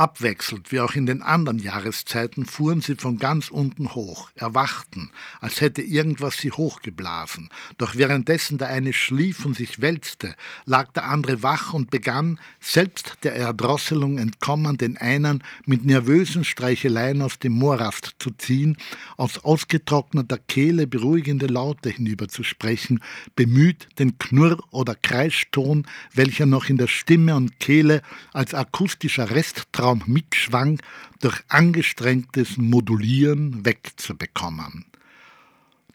Abwechselnd 0.00 0.72
wie 0.72 0.80
auch 0.80 0.94
in 0.94 1.04
den 1.04 1.20
anderen 1.20 1.58
Jahreszeiten 1.58 2.46
fuhren 2.46 2.80
sie 2.80 2.94
von 2.94 3.18
ganz 3.18 3.50
unten 3.50 3.94
hoch, 3.94 4.30
erwachten, 4.34 5.10
als 5.42 5.60
hätte 5.60 5.82
irgendwas 5.82 6.38
sie 6.38 6.50
hochgeblasen. 6.50 7.50
Doch 7.76 7.96
währenddessen 7.96 8.56
der 8.56 8.68
eine 8.68 8.94
schlief 8.94 9.44
und 9.44 9.54
sich 9.54 9.82
wälzte, 9.82 10.36
lag 10.64 10.90
der 10.92 11.04
andere 11.04 11.42
wach 11.42 11.74
und 11.74 11.90
begann, 11.90 12.40
selbst 12.60 13.18
der 13.24 13.34
Erdrosselung 13.34 14.16
entkommen, 14.16 14.78
den 14.78 14.96
einen 14.96 15.44
mit 15.66 15.84
nervösen 15.84 16.44
Streicheleien 16.44 17.20
aus 17.20 17.38
dem 17.38 17.52
Morast 17.52 18.14
zu 18.20 18.30
ziehen, 18.30 18.78
aus 19.18 19.44
ausgetrockneter 19.44 20.38
Kehle 20.38 20.86
beruhigende 20.86 21.46
Laute 21.46 21.90
hinüberzusprechen, 21.90 23.00
bemüht, 23.36 23.86
den 23.98 24.18
Knurr- 24.18 24.64
oder 24.70 24.94
Kreiston, 24.94 25.86
welcher 26.14 26.46
noch 26.46 26.70
in 26.70 26.78
der 26.78 26.86
Stimme 26.86 27.36
und 27.36 27.60
Kehle 27.60 28.00
als 28.32 28.54
akustischer 28.54 29.30
Resttraum 29.30 29.89
Raum 29.90 30.02
mitschwang, 30.06 30.80
durch 31.18 31.42
angestrengtes 31.48 32.56
Modulieren 32.56 33.64
wegzubekommen. 33.64 34.84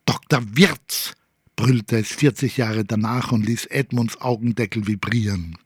Dr. 0.06 0.42
Wirz, 0.58 1.14
brüllte 1.56 1.98
es 2.00 2.10
40 2.10 2.58
Jahre 2.58 2.84
danach 2.84 3.32
und 3.32 3.46
ließ 3.46 3.68
Edmunds 3.68 4.20
Augendeckel 4.20 4.86
vibrieren. 4.86 5.58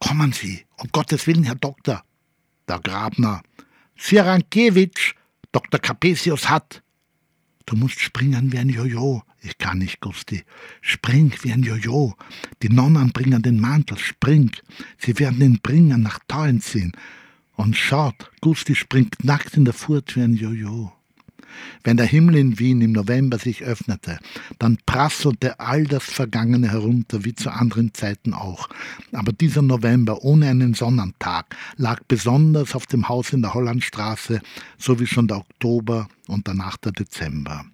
Kommen 0.00 0.32
Sie, 0.32 0.64
um 0.78 0.88
Gottes 0.90 1.28
Willen, 1.28 1.44
Herr 1.44 1.54
Doktor. 1.54 2.02
Der 2.68 2.80
Grabner. 2.80 3.42
Sirankiewicz, 3.96 5.14
Dr. 5.52 5.78
Capesius 5.78 6.48
hat. 6.48 6.82
Du 7.66 7.76
musst 7.76 8.00
springen 8.00 8.52
wie 8.52 8.58
ein 8.58 8.68
Jojo. 8.68 9.22
Ich 9.40 9.56
kann 9.58 9.78
nicht, 9.78 10.00
Gusti. 10.00 10.42
Spring 10.80 11.32
wie 11.42 11.52
ein 11.52 11.62
Jojo. 11.62 12.16
Die 12.62 12.68
Nonnen 12.68 13.12
bringen 13.12 13.42
den 13.42 13.60
Mantel. 13.60 13.96
Spring. 13.98 14.50
Sie 14.98 15.16
werden 15.20 15.40
ihn 15.40 15.60
bringen, 15.62 16.02
nach 16.02 16.18
Tauen 16.26 16.60
ziehen. 16.60 16.92
Und 17.56 17.76
schaut, 17.76 18.30
Gusti 18.40 18.74
springt 18.74 19.24
nackt 19.24 19.56
in 19.56 19.64
der 19.64 19.74
Furt 19.74 20.16
wie 20.16 20.22
ein 20.22 20.34
Jojo. 20.34 20.92
Wenn 21.82 21.96
der 21.96 22.06
Himmel 22.06 22.36
in 22.36 22.58
Wien 22.58 22.80
im 22.80 22.92
November 22.92 23.38
sich 23.38 23.62
öffnete, 23.62 24.18
dann 24.58 24.78
prasselte 24.86 25.60
all 25.60 25.84
das 25.84 26.04
Vergangene 26.04 26.70
herunter, 26.70 27.24
wie 27.24 27.34
zu 27.34 27.50
anderen 27.50 27.94
Zeiten 27.94 28.34
auch. 28.34 28.68
Aber 29.12 29.32
dieser 29.32 29.62
November 29.62 30.24
ohne 30.24 30.48
einen 30.48 30.74
Sonnentag 30.74 31.54
lag 31.76 32.00
besonders 32.08 32.74
auf 32.74 32.86
dem 32.86 33.08
Haus 33.08 33.32
in 33.32 33.42
der 33.42 33.54
Hollandstraße, 33.54 34.40
so 34.78 34.98
wie 34.98 35.06
schon 35.06 35.28
der 35.28 35.38
Oktober 35.38 36.08
und 36.26 36.48
danach 36.48 36.76
der 36.76 36.92
Dezember. 36.92 37.64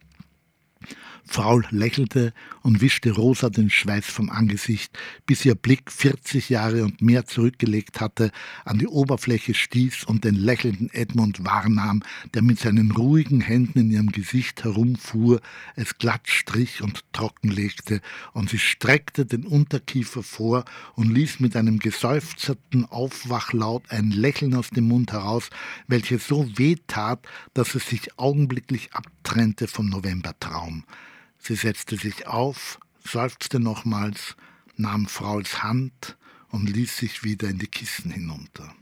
Frau 1.32 1.60
lächelte 1.70 2.34
und 2.62 2.80
wischte 2.80 3.12
Rosa 3.12 3.50
den 3.50 3.70
Schweiß 3.70 4.04
vom 4.04 4.30
Angesicht, 4.30 4.98
bis 5.26 5.44
ihr 5.44 5.54
Blick 5.54 5.92
40 5.92 6.48
Jahre 6.48 6.82
und 6.82 7.02
mehr 7.02 7.24
zurückgelegt 7.24 8.00
hatte, 8.00 8.32
an 8.64 8.80
die 8.80 8.88
Oberfläche 8.88 9.54
stieß 9.54 10.02
und 10.04 10.24
den 10.24 10.34
lächelnden 10.34 10.90
Edmund 10.92 11.44
wahrnahm, 11.44 12.02
der 12.34 12.42
mit 12.42 12.58
seinen 12.58 12.90
ruhigen 12.90 13.40
Händen 13.40 13.78
in 13.78 13.90
ihrem 13.92 14.10
Gesicht 14.10 14.64
herumfuhr, 14.64 15.40
es 15.76 15.98
glatt 15.98 16.28
strich 16.28 16.82
und 16.82 17.04
trockenlegte, 17.12 18.00
und 18.32 18.50
sie 18.50 18.58
streckte 18.58 19.24
den 19.24 19.44
Unterkiefer 19.46 20.24
vor 20.24 20.64
und 20.96 21.14
ließ 21.14 21.38
mit 21.38 21.54
einem 21.54 21.78
geseufzerten 21.78 22.86
Aufwachlaut 22.86 23.88
ein 23.90 24.10
Lächeln 24.10 24.56
aus 24.56 24.70
dem 24.70 24.88
Mund 24.88 25.12
heraus, 25.12 25.50
welches 25.86 26.26
so 26.26 26.58
weh 26.58 26.74
tat, 26.88 27.24
dass 27.54 27.76
es 27.76 27.88
sich 27.88 28.18
augenblicklich 28.18 28.92
abtrennte 28.94 29.68
vom 29.68 29.88
Novembertraum. 29.88 30.82
Sie 31.40 31.54
setzte 31.54 31.96
sich 31.96 32.26
auf, 32.26 32.78
seufzte 33.04 33.60
nochmals, 33.60 34.36
nahm 34.76 35.06
Frauls 35.06 35.62
Hand 35.62 36.16
und 36.50 36.68
ließ 36.68 36.98
sich 36.98 37.24
wieder 37.24 37.48
in 37.48 37.58
die 37.58 37.66
Kissen 37.66 38.10
hinunter. 38.10 38.74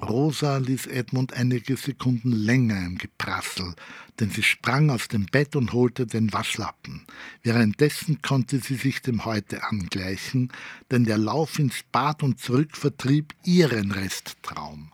Rosa 0.00 0.56
ließ 0.56 0.86
Edmund 0.86 1.34
einige 1.34 1.76
Sekunden 1.76 2.32
länger 2.32 2.78
im 2.84 2.98
Geprassel, 2.98 3.74
denn 4.18 4.30
sie 4.30 4.42
sprang 4.42 4.90
aus 4.90 5.08
dem 5.08 5.26
Bett 5.26 5.54
und 5.54 5.72
holte 5.72 6.06
den 6.06 6.32
Waschlappen. 6.32 7.02
Währenddessen 7.42 8.22
konnte 8.22 8.58
sie 8.58 8.76
sich 8.76 9.02
dem 9.02 9.24
Heute 9.24 9.64
angleichen, 9.64 10.50
denn 10.90 11.04
der 11.04 11.18
Lauf 11.18 11.58
ins 11.58 11.82
Bad 11.92 12.22
und 12.22 12.40
zurück 12.40 12.76
vertrieb 12.76 13.34
ihren 13.44 13.92
Resttraum 13.92 14.92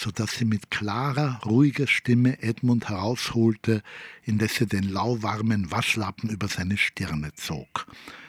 so 0.00 0.10
dass 0.10 0.36
sie 0.36 0.46
mit 0.46 0.70
klarer, 0.70 1.40
ruhiger 1.44 1.86
Stimme 1.86 2.42
Edmund 2.42 2.88
herausholte, 2.88 3.82
indes 4.24 4.54
sie 4.54 4.66
den 4.66 4.84
lauwarmen 4.84 5.70
Waschlappen 5.70 6.30
über 6.30 6.48
seine 6.48 6.78
Stirne 6.78 7.34
zog. 7.34 7.86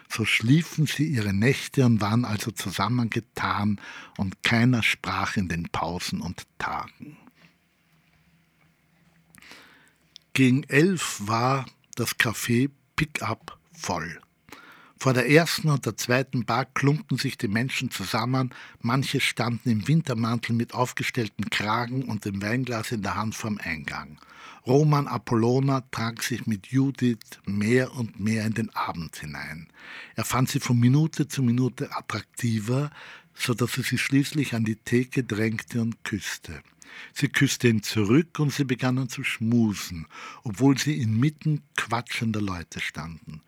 So 0.10 0.26
schliefen 0.26 0.86
sie 0.86 1.06
ihre 1.06 1.32
Nächte 1.32 1.86
und 1.86 2.02
waren 2.02 2.26
also 2.26 2.52
zusammengetan, 2.52 3.80
und 4.18 4.44
keiner 4.44 4.84
sprach 4.84 5.38
in 5.38 5.48
den 5.48 5.70
Pausen 5.70 6.20
und 6.20 6.46
Tagen. 6.58 7.16
Gegen 10.34 10.64
elf 10.64 11.22
war 11.22 11.66
das 11.96 12.18
Café 12.18 12.70
Pick-up 12.98 13.58
voll. 13.72 14.20
Vor 15.02 15.14
der 15.14 15.32
ersten 15.32 15.70
und 15.70 15.88
der 15.88 15.98
zweiten 15.98 16.46
Bar 16.46 16.66
klumpten 16.66 17.18
sich 17.18 17.36
die 17.36 17.48
Menschen 17.48 17.90
zusammen, 17.90 18.54
manche 18.82 19.20
standen 19.20 19.72
im 19.72 19.88
Wintermantel 19.88 20.54
mit 20.54 20.76
aufgestelltem 20.76 21.50
Kragen 21.50 22.04
und 22.04 22.26
dem 22.26 22.40
Weinglas 22.40 22.92
in 22.92 23.02
der 23.02 23.16
Hand 23.16 23.34
vorm 23.34 23.58
Eingang. 23.64 24.20
Roman 24.68 25.08
Apollona 25.08 25.82
trank 25.90 26.22
sich 26.22 26.46
mit 26.46 26.68
Judith 26.68 27.18
mehr 27.48 27.96
und 27.96 28.20
mehr 28.20 28.46
in 28.46 28.54
den 28.54 28.70
Abend 28.76 29.16
hinein. 29.16 29.70
Er 30.14 30.24
fand 30.24 30.50
sie 30.50 30.60
von 30.60 30.80
Minute 30.80 31.28
zu 31.28 31.42
Minute 31.42 31.90
attraktiver, 31.96 32.92
so 33.34 33.56
dass 33.56 33.80
er 33.80 33.84
sie 33.84 33.98
schließlich 33.98 34.54
an 34.54 34.66
die 34.66 34.76
Theke 34.76 35.24
drängte 35.24 35.82
und 35.82 36.04
küsste. 36.04 36.62
Sie 37.14 37.30
küsste 37.30 37.70
ihn 37.70 37.82
zurück 37.82 38.38
und 38.38 38.54
sie 38.54 38.66
begannen 38.66 39.10
zu 39.10 39.24
schmusen, 39.24 40.06
obwohl 40.44 40.78
sie 40.78 41.02
inmitten 41.02 41.64
quatschender 41.76 42.42
Leute 42.42 42.80
standen. 42.80 43.42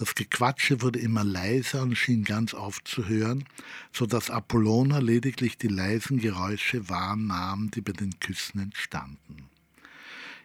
Das 0.00 0.14
Gequatsche 0.14 0.80
wurde 0.80 0.98
immer 0.98 1.24
leiser 1.24 1.82
und 1.82 1.94
schien 1.94 2.24
ganz 2.24 2.54
aufzuhören, 2.54 3.44
so 3.92 4.06
dass 4.06 4.30
Apollona 4.30 4.98
lediglich 4.98 5.58
die 5.58 5.68
leisen 5.68 6.16
Geräusche 6.16 6.88
wahrnahm, 6.88 7.70
die 7.70 7.82
bei 7.82 7.92
den 7.92 8.18
Küssen 8.18 8.60
entstanden. 8.60 9.50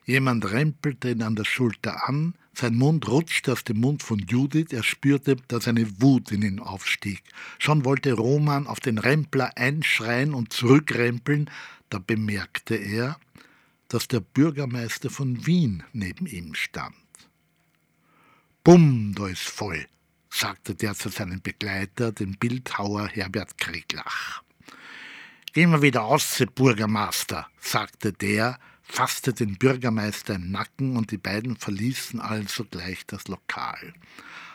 Jemand 0.04 0.52
rempelte 0.52 1.10
ihn 1.10 1.22
an 1.22 1.38
der 1.38 1.46
Schulter 1.46 2.10
an, 2.10 2.34
sein 2.54 2.76
Mund 2.76 3.08
rutschte 3.08 3.54
aus 3.54 3.64
dem 3.64 3.80
Mund 3.80 4.04
von 4.04 4.20
Judith, 4.20 4.74
er 4.74 4.84
spürte, 4.84 5.38
dass 5.48 5.70
eine 5.70 6.02
Wut 6.02 6.34
in 6.34 6.42
ihn 6.42 6.60
aufstieg. 6.60 7.24
Schon 7.58 7.86
wollte 7.86 8.12
Roman 8.12 8.68
auf 8.68 8.82
den 8.82 8.98
Rempler 8.98 9.58
einschreien 9.58 10.34
und 10.34 10.52
zurückrempeln, 10.52 11.50
da 11.90 12.00
bemerkte 12.00 12.76
er, 12.76 13.18
dass 13.88 14.10
der 14.10 14.20
Bürgermeister 14.20 15.10
von 15.10 15.48
Wien 15.48 15.84
neben 15.94 16.26
ihm 16.26 16.56
stand. 16.56 16.94
Bumm, 18.66 19.14
da 19.14 19.28
ist 19.28 19.44
voll, 19.44 19.86
sagte 20.28 20.74
der 20.74 20.96
zu 20.96 21.10
seinem 21.10 21.40
Begleiter, 21.40 22.12
dem 22.12 22.32
Bildhauer 22.32 23.08
Herbert 23.10 23.60
Krieglach. 23.60 24.42
Gehen 25.54 25.70
wir 25.70 25.84
wieder 25.84 26.06
aus, 26.06 26.44
Bürgermeister, 26.56 27.48
sagte 27.60 28.12
der, 28.12 28.58
fasste 28.82 29.34
den 29.34 29.60
Bürgermeister 29.60 30.34
im 30.34 30.50
Nacken 30.50 30.98
und 30.98 31.12
die 31.12 31.20
beiden 31.20 31.58
verließen 31.58 32.20
also 32.20 32.66
gleich 32.66 33.06
das 33.06 33.28
Lokal. 33.28 33.94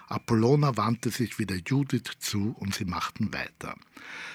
Apollona 0.09 0.76
wandte 0.76 1.11
sich 1.11 1.38
wieder 1.38 1.55
Judith 1.64 2.19
zu 2.19 2.57
und 2.59 2.75
sie 2.75 2.87
machten 2.87 3.33
weiter. 3.33 3.76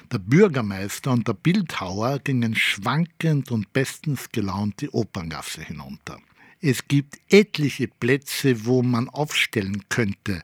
Der 0.10 0.20
Bürgermeister 0.20 1.12
und 1.12 1.28
der 1.28 1.34
Bildhauer 1.34 2.20
gingen 2.20 2.56
schwankend 2.56 3.52
und 3.52 3.74
bestens 3.74 4.30
gelaunt 4.30 4.80
die 4.80 4.90
Operngasse 4.92 5.64
hinunter. 5.64 6.22
Es 6.68 6.88
gibt 6.88 7.20
etliche 7.30 7.88
Plätze, 7.88 8.66
wo 8.66 8.82
man 8.82 9.08
aufstellen 9.08 9.88
könnte, 9.88 10.42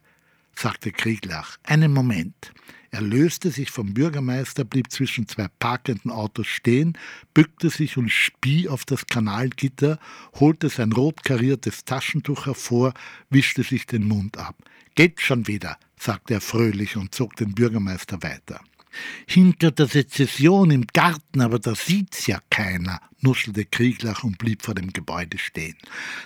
sagte 0.55 0.91
Krieglach. 0.91 1.57
Einen 1.63 1.91
Moment. 1.93 2.53
Er 2.91 3.01
löste 3.01 3.49
sich 3.49 3.71
vom 3.71 3.95
Bürgermeister, 3.95 4.63
blieb 4.63 4.91
zwischen 4.91 5.27
zwei 5.27 5.47
parkenden 5.57 6.11
Autos 6.11 6.45
stehen, 6.45 6.95
bückte 7.33 7.71
sich 7.71 7.97
und 7.97 8.11
spie 8.11 8.69
auf 8.69 8.85
das 8.85 9.07
Kanalgitter, 9.07 9.97
holte 10.39 10.69
sein 10.69 10.91
rot 10.91 11.23
kariertes 11.23 11.85
Taschentuch 11.85 12.45
hervor, 12.45 12.93
wischte 13.31 13.63
sich 13.63 13.87
den 13.87 14.07
Mund 14.07 14.37
ab. 14.37 14.55
Geht 14.93 15.21
schon 15.21 15.47
wieder, 15.47 15.79
sagte 15.97 16.35
er 16.35 16.41
fröhlich 16.41 16.97
und 16.97 17.15
zog 17.15 17.35
den 17.35 17.55
Bürgermeister 17.55 18.21
weiter. 18.21 18.61
Hinter 19.25 19.71
der 19.71 19.87
Sezession 19.87 20.71
im 20.71 20.85
Garten, 20.87 21.41
aber 21.41 21.59
da 21.59 21.75
sieht's 21.75 22.27
ja 22.27 22.39
keiner, 22.49 23.01
nuschelte 23.19 23.65
Krieglach 23.65 24.23
und 24.23 24.37
blieb 24.37 24.61
vor 24.61 24.75
dem 24.75 24.93
Gebäude 24.93 25.37
stehen. 25.37 25.77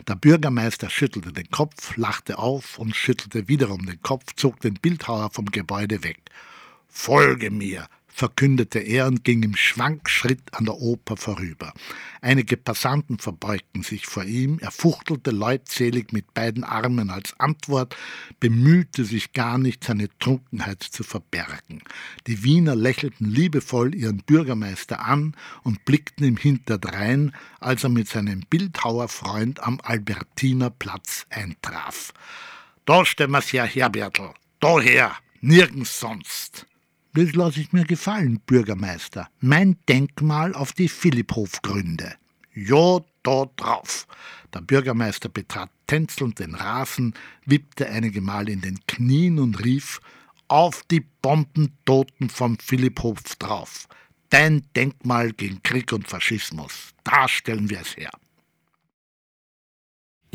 Der 0.08 0.16
Bürgermeister 0.16 0.90
schüttelte 0.90 1.32
den 1.32 1.50
Kopf, 1.50 1.98
lachte 1.98 2.38
auf 2.40 2.80
und 2.80 2.96
schüttelte 2.96 3.48
wiederum 3.48 3.86
den 3.86 4.02
Kopf, 4.02 4.34
zog 4.36 4.60
den 4.62 4.76
Bildhauer 4.76 5.30
vom 5.30 5.46
Gebäude 5.46 6.04
weg. 6.04 6.20
Folge 6.88 7.52
mir, 7.52 7.88
verkündete 8.16 8.80
er 8.80 9.08
und 9.08 9.26
ging 9.26 9.44
im 9.44 9.58
Schwankschritt 9.58 10.42
an 10.54 10.64
der 10.64 10.76
Oper 10.76 11.18
vorüber. 11.18 11.74
Einige 12.22 12.56
Passanten 12.56 13.20
verbeugten 13.20 13.84
sich 13.84 14.06
vor 14.06 14.24
ihm, 14.24 14.58
er 14.62 14.72
fuchtelte 14.72 15.32
leutselig 15.32 16.14
mit 16.14 16.34
beiden 16.34 16.64
Armen 16.64 17.10
als 17.10 17.38
Antwort, 17.42 17.98
bemühte 18.40 19.04
sich 19.04 19.34
gar 19.34 19.58
nicht, 19.58 19.84
seine 19.84 20.08
Trunkenheit 20.20 20.82
zu 20.82 21.04
verbergen. 21.04 21.84
Die 22.26 22.42
Wiener 22.42 22.74
lächelten 22.74 23.30
liebevoll 23.30 23.94
ihren 23.94 24.20
Bürgermeister 24.20 25.06
an 25.06 25.36
und 25.64 25.84
blickten 25.84 26.26
ihm 26.26 26.38
hinterdrein, 26.38 27.36
als 27.60 27.84
er 27.84 27.90
mit 27.90 28.08
seinem 28.08 28.44
Bildhauerfreund 28.50 29.60
am 29.62 29.82
Albertinerplatz 29.84 31.26
eintraf. 31.30 32.14
Da 32.86 33.04
stellen 33.04 33.32
wir's 33.32 33.52
her, 33.52 33.66
Herbertl, 33.66 34.30
daher, 34.62 35.12
nirgends 35.42 36.00
sonst. 36.00 36.66
Das 37.16 37.32
lasse 37.32 37.62
ich 37.62 37.72
mir 37.72 37.86
gefallen, 37.86 38.42
Bürgermeister. 38.46 39.30
Mein 39.40 39.78
Denkmal 39.88 40.54
auf 40.54 40.74
die 40.74 40.90
Philipphofgründe. 40.90 42.14
Ja, 42.54 43.00
da 43.24 43.46
drauf. 43.56 44.06
Der 44.54 44.60
Bürgermeister 44.60 45.30
betrat 45.30 45.70
tänzelnd 45.88 46.40
den 46.40 46.56
Rasen, 46.56 47.14
wippte 47.46 47.90
einige 47.90 48.20
Mal 48.20 48.50
in 48.50 48.60
den 48.60 48.80
Knien 48.86 49.40
und 49.40 49.64
rief: 49.64 50.02
Auf 50.50 50.84
die 50.92 51.06
Bombentoten 51.22 52.30
vom 52.30 52.60
Philipphof 52.60 53.22
drauf. 53.40 53.88
Dein 54.30 54.66
Denkmal 54.76 55.32
gegen 55.32 55.64
Krieg 55.64 55.94
und 55.94 56.10
Faschismus. 56.10 56.90
Da 57.06 57.30
stellen 57.30 57.70
wir 57.70 57.80
es 57.80 57.96
her. 57.96 58.12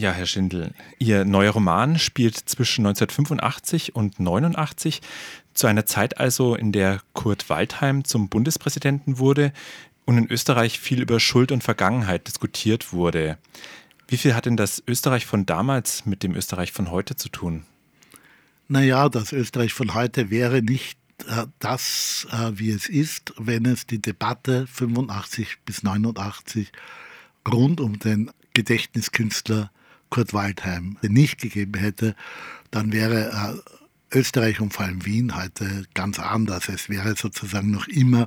Ja, 0.00 0.12
Herr 0.12 0.24
Schindel, 0.24 0.72
Ihr 0.98 1.26
neuer 1.26 1.52
Roman 1.52 1.98
spielt 1.98 2.36
zwischen 2.36 2.86
1985 2.86 3.94
und 3.94 4.18
1989, 4.18 5.02
zu 5.60 5.66
einer 5.66 5.84
Zeit 5.84 6.18
also, 6.18 6.54
in 6.54 6.72
der 6.72 7.02
Kurt 7.12 7.50
Waldheim 7.50 8.04
zum 8.04 8.30
Bundespräsidenten 8.30 9.18
wurde 9.18 9.52
und 10.06 10.16
in 10.16 10.26
Österreich 10.26 10.80
viel 10.80 11.02
über 11.02 11.20
Schuld 11.20 11.52
und 11.52 11.62
Vergangenheit 11.62 12.26
diskutiert 12.26 12.94
wurde. 12.94 13.36
Wie 14.08 14.16
viel 14.16 14.34
hat 14.34 14.46
denn 14.46 14.56
das 14.56 14.82
Österreich 14.88 15.26
von 15.26 15.44
damals 15.44 16.06
mit 16.06 16.22
dem 16.22 16.34
Österreich 16.34 16.72
von 16.72 16.90
heute 16.90 17.14
zu 17.14 17.28
tun? 17.28 17.64
Naja, 18.68 19.10
das 19.10 19.32
Österreich 19.32 19.74
von 19.74 19.92
heute 19.92 20.30
wäre 20.30 20.62
nicht 20.62 20.98
äh, 21.28 21.46
das, 21.58 22.26
äh, 22.32 22.52
wie 22.54 22.70
es 22.70 22.88
ist, 22.88 23.34
wenn 23.36 23.66
es 23.66 23.86
die 23.86 24.00
Debatte 24.00 24.66
85 24.66 25.58
bis 25.66 25.82
89 25.82 26.72
rund 27.46 27.82
um 27.82 27.98
den 27.98 28.30
Gedächtniskünstler 28.54 29.70
Kurt 30.08 30.32
Waldheim 30.32 30.96
nicht 31.02 31.38
gegeben 31.38 31.78
hätte, 31.78 32.16
dann 32.70 32.92
wäre 32.92 33.60
äh, 33.66 33.79
Österreich 34.12 34.60
und 34.60 34.72
vor 34.72 34.86
allem 34.86 35.04
Wien 35.04 35.36
heute 35.36 35.84
ganz 35.94 36.18
anders. 36.18 36.68
Es 36.68 36.88
wäre 36.88 37.16
sozusagen 37.16 37.70
noch 37.70 37.86
immer 37.88 38.26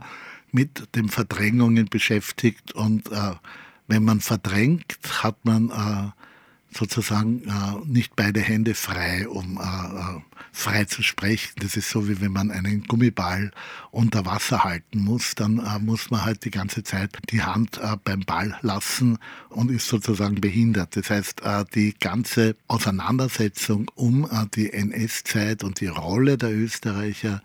mit 0.52 0.96
den 0.96 1.10
Verdrängungen 1.10 1.88
beschäftigt 1.88 2.74
und 2.74 3.12
äh, 3.12 3.34
wenn 3.88 4.04
man 4.04 4.22
verdrängt, 4.22 4.98
hat 5.22 5.44
man 5.44 5.70
äh, 5.70 6.78
sozusagen 6.78 7.44
äh, 7.44 7.86
nicht 7.86 8.16
beide 8.16 8.40
Hände 8.40 8.76
frei, 8.76 9.28
um 9.28 9.58
äh, 9.58 9.62
äh, 9.62 10.22
frei 10.64 10.86
zu 10.86 11.04
sprechen. 11.04 11.52
Das 11.58 11.76
ist 11.76 11.90
so, 11.90 12.08
wie 12.08 12.22
wenn 12.22 12.32
man 12.32 12.50
einen 12.50 12.84
Gummiball 12.86 13.52
unter 13.92 14.26
Wasser 14.26 14.64
halten 14.64 15.00
muss, 15.00 15.36
dann 15.36 15.60
äh, 15.60 15.80
muss 15.80 16.10
man 16.10 16.24
halt 16.24 16.46
die 16.46 16.52
ganze 16.52 16.84
Zeit 16.84 17.18
die 17.30 17.44
Hand 17.44 17.78
äh, 17.78 17.98
beim 18.04 18.22
Ball 18.22 18.58
lassen 18.62 19.20
und 19.50 19.70
ist 19.70 19.88
sozusagen 19.88 20.40
behindert. 20.40 20.96
Das 20.96 21.10
heißt, 21.10 21.42
äh, 21.42 21.66
die 21.76 21.94
ganze 22.00 22.56
Auseinandersetzung 22.68 23.92
um 23.96 24.28
die 24.56 24.72
NS-Zeit 24.72 25.64
und 25.64 25.82
die 25.82 25.88
Rolle 25.88 26.38
der 26.38 26.52
Österreicher 26.52 27.42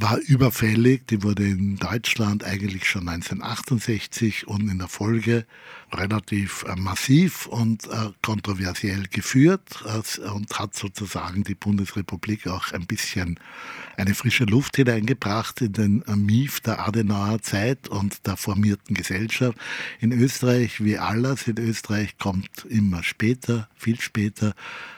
war 0.00 0.18
überfällig. 0.18 1.06
Die 1.08 1.22
wurde 1.22 1.46
in 1.46 1.76
Deutschland 1.76 2.44
eigentlich 2.44 2.88
schon 2.88 3.08
1968 3.08 4.48
und 4.48 4.68
in 4.68 4.78
der 4.78 4.88
Folge 4.88 5.46
relativ 5.92 6.64
äh, 6.64 6.76
massiv 6.76 7.46
und 7.46 7.86
äh, 7.86 8.10
kontroversiell 8.22 9.06
geführt 9.08 9.84
äh, 9.84 10.28
und 10.28 10.58
hat 10.58 10.74
sozusagen 10.74 11.44
die 11.44 11.54
Bundesrepublik 11.54 12.46
auch 12.46 12.72
ein 12.72 12.86
bisschen 12.86 13.38
eine 13.96 14.14
frische 14.14 14.44
Luft 14.44 14.76
hineingebracht 14.76 15.60
in 15.62 15.72
den 15.72 16.04
Mief 16.16 16.60
der 16.60 16.86
Adenauer 16.86 17.40
Zeit 17.40 17.88
und 17.88 18.26
der 18.26 18.36
formierten 18.36 18.94
Gesellschaft. 18.94 19.56
In 20.00 20.12
Österreich, 20.12 20.84
wie 20.84 20.98
alles 20.98 21.48
in 21.48 21.58
Österreich, 21.58 22.18
kommt 22.18 22.66
immer 22.68 23.02
später, 23.02 23.68
viel 23.74 24.00
später 24.00 24.54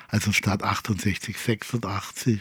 also 0.08 0.32
statt 0.32 0.62
68, 0.62 1.36
86. 1.36 2.40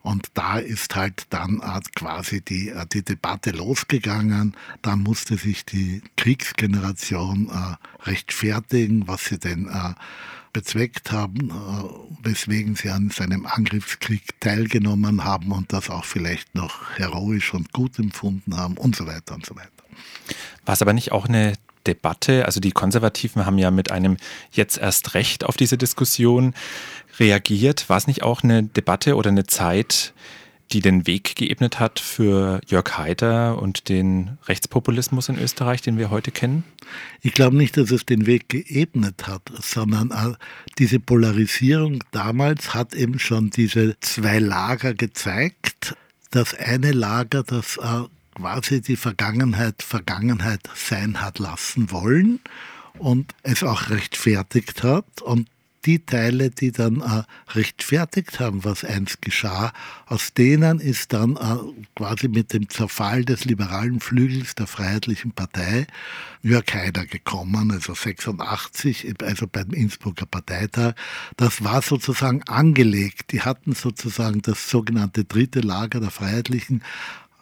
Und 0.00 0.28
da 0.34 0.58
ist 0.58 0.96
halt 0.96 1.26
dann 1.30 1.60
quasi 1.94 2.40
die, 2.40 2.72
die 2.92 3.04
Debatte 3.04 3.50
losgegangen. 3.50 4.56
Da 4.80 4.96
musste 4.96 5.36
sich 5.36 5.64
die 5.64 6.02
Kriegsgeneration 6.16 7.50
rechtfertigen, 8.04 9.06
was 9.08 9.24
sie 9.24 9.38
denn 9.38 9.70
bezweckt 10.52 11.12
haben, 11.12 11.50
weswegen 12.22 12.76
sie 12.76 12.90
an 12.90 13.10
seinem 13.10 13.46
Angriffskrieg 13.46 14.38
teilgenommen 14.40 15.24
haben 15.24 15.52
und 15.52 15.72
das 15.72 15.88
auch 15.88 16.04
vielleicht 16.04 16.54
noch 16.54 16.90
heroisch 16.96 17.54
und 17.54 17.72
gut 17.72 17.98
empfunden 17.98 18.56
haben 18.56 18.76
und 18.76 18.96
so 18.96 19.06
weiter 19.06 19.34
und 19.34 19.46
so 19.46 19.56
weiter. 19.56 19.70
War 20.64 20.74
es 20.74 20.82
aber 20.82 20.92
nicht 20.92 21.12
auch 21.12 21.26
eine 21.26 21.54
Debatte. 21.86 22.46
Also 22.46 22.60
die 22.60 22.72
Konservativen 22.72 23.46
haben 23.46 23.58
ja 23.58 23.70
mit 23.70 23.90
einem 23.90 24.16
jetzt 24.52 24.78
erst 24.78 25.14
Recht 25.14 25.44
auf 25.44 25.56
diese 25.56 25.78
Diskussion 25.78 26.54
reagiert. 27.18 27.88
War 27.88 27.96
es 27.96 28.06
nicht 28.06 28.22
auch 28.22 28.42
eine 28.42 28.62
Debatte 28.62 29.16
oder 29.16 29.30
eine 29.30 29.46
Zeit, 29.46 30.12
die 30.72 30.80
den 30.80 31.06
Weg 31.06 31.36
geebnet 31.36 31.78
hat 31.78 32.00
für 32.00 32.60
Jörg 32.66 32.96
Haider 32.96 33.60
und 33.60 33.88
den 33.88 34.38
Rechtspopulismus 34.46 35.28
in 35.28 35.38
Österreich, 35.38 35.82
den 35.82 35.98
wir 35.98 36.10
heute 36.10 36.30
kennen? 36.30 36.64
Ich 37.20 37.32
glaube 37.32 37.56
nicht, 37.56 37.76
dass 37.76 37.90
es 37.90 38.06
den 38.06 38.26
Weg 38.26 38.48
geebnet 38.48 39.26
hat, 39.26 39.42
sondern 39.60 40.10
äh, 40.10 40.34
diese 40.78 40.98
Polarisierung 40.98 42.02
damals 42.10 42.74
hat 42.74 42.94
eben 42.94 43.18
schon 43.18 43.50
diese 43.50 43.96
zwei 44.00 44.38
Lager 44.38 44.94
gezeigt. 44.94 45.94
Das 46.30 46.54
eine 46.54 46.92
Lager, 46.92 47.42
das 47.42 47.76
äh, 47.76 48.04
quasi 48.34 48.80
die 48.80 48.96
Vergangenheit 48.96 49.82
Vergangenheit 49.82 50.60
sein 50.74 51.20
hat 51.20 51.38
lassen 51.38 51.90
wollen 51.90 52.40
und 52.98 53.34
es 53.42 53.62
auch 53.62 53.90
rechtfertigt 53.90 54.82
hat. 54.82 55.22
Und 55.22 55.48
die 55.84 56.04
Teile, 56.04 56.50
die 56.50 56.72
dann 56.72 57.00
äh, 57.00 57.22
rechtfertigt 57.52 58.40
haben, 58.40 58.64
was 58.64 58.84
einst 58.84 59.22
geschah, 59.22 59.72
aus 60.06 60.34
denen 60.34 60.80
ist 60.80 61.12
dann 61.12 61.36
äh, 61.36 61.56
quasi 61.96 62.28
mit 62.28 62.52
dem 62.52 62.68
Zerfall 62.68 63.24
des 63.24 63.44
liberalen 63.44 64.00
Flügels 64.00 64.54
der 64.54 64.66
Freiheitlichen 64.66 65.32
Partei 65.32 65.86
Jörg 66.42 66.66
Haider 66.74 67.06
gekommen, 67.06 67.70
also 67.70 67.94
86, 67.94 69.14
also 69.22 69.46
beim 69.46 69.70
Innsbrucker 69.70 70.26
Parteitag. 70.26 70.94
Das 71.36 71.62
war 71.62 71.82
sozusagen 71.82 72.42
angelegt. 72.44 73.30
Die 73.30 73.42
hatten 73.42 73.74
sozusagen 73.74 74.42
das 74.42 74.68
sogenannte 74.68 75.24
dritte 75.24 75.60
Lager 75.60 76.00
der 76.00 76.10
Freiheitlichen 76.10 76.82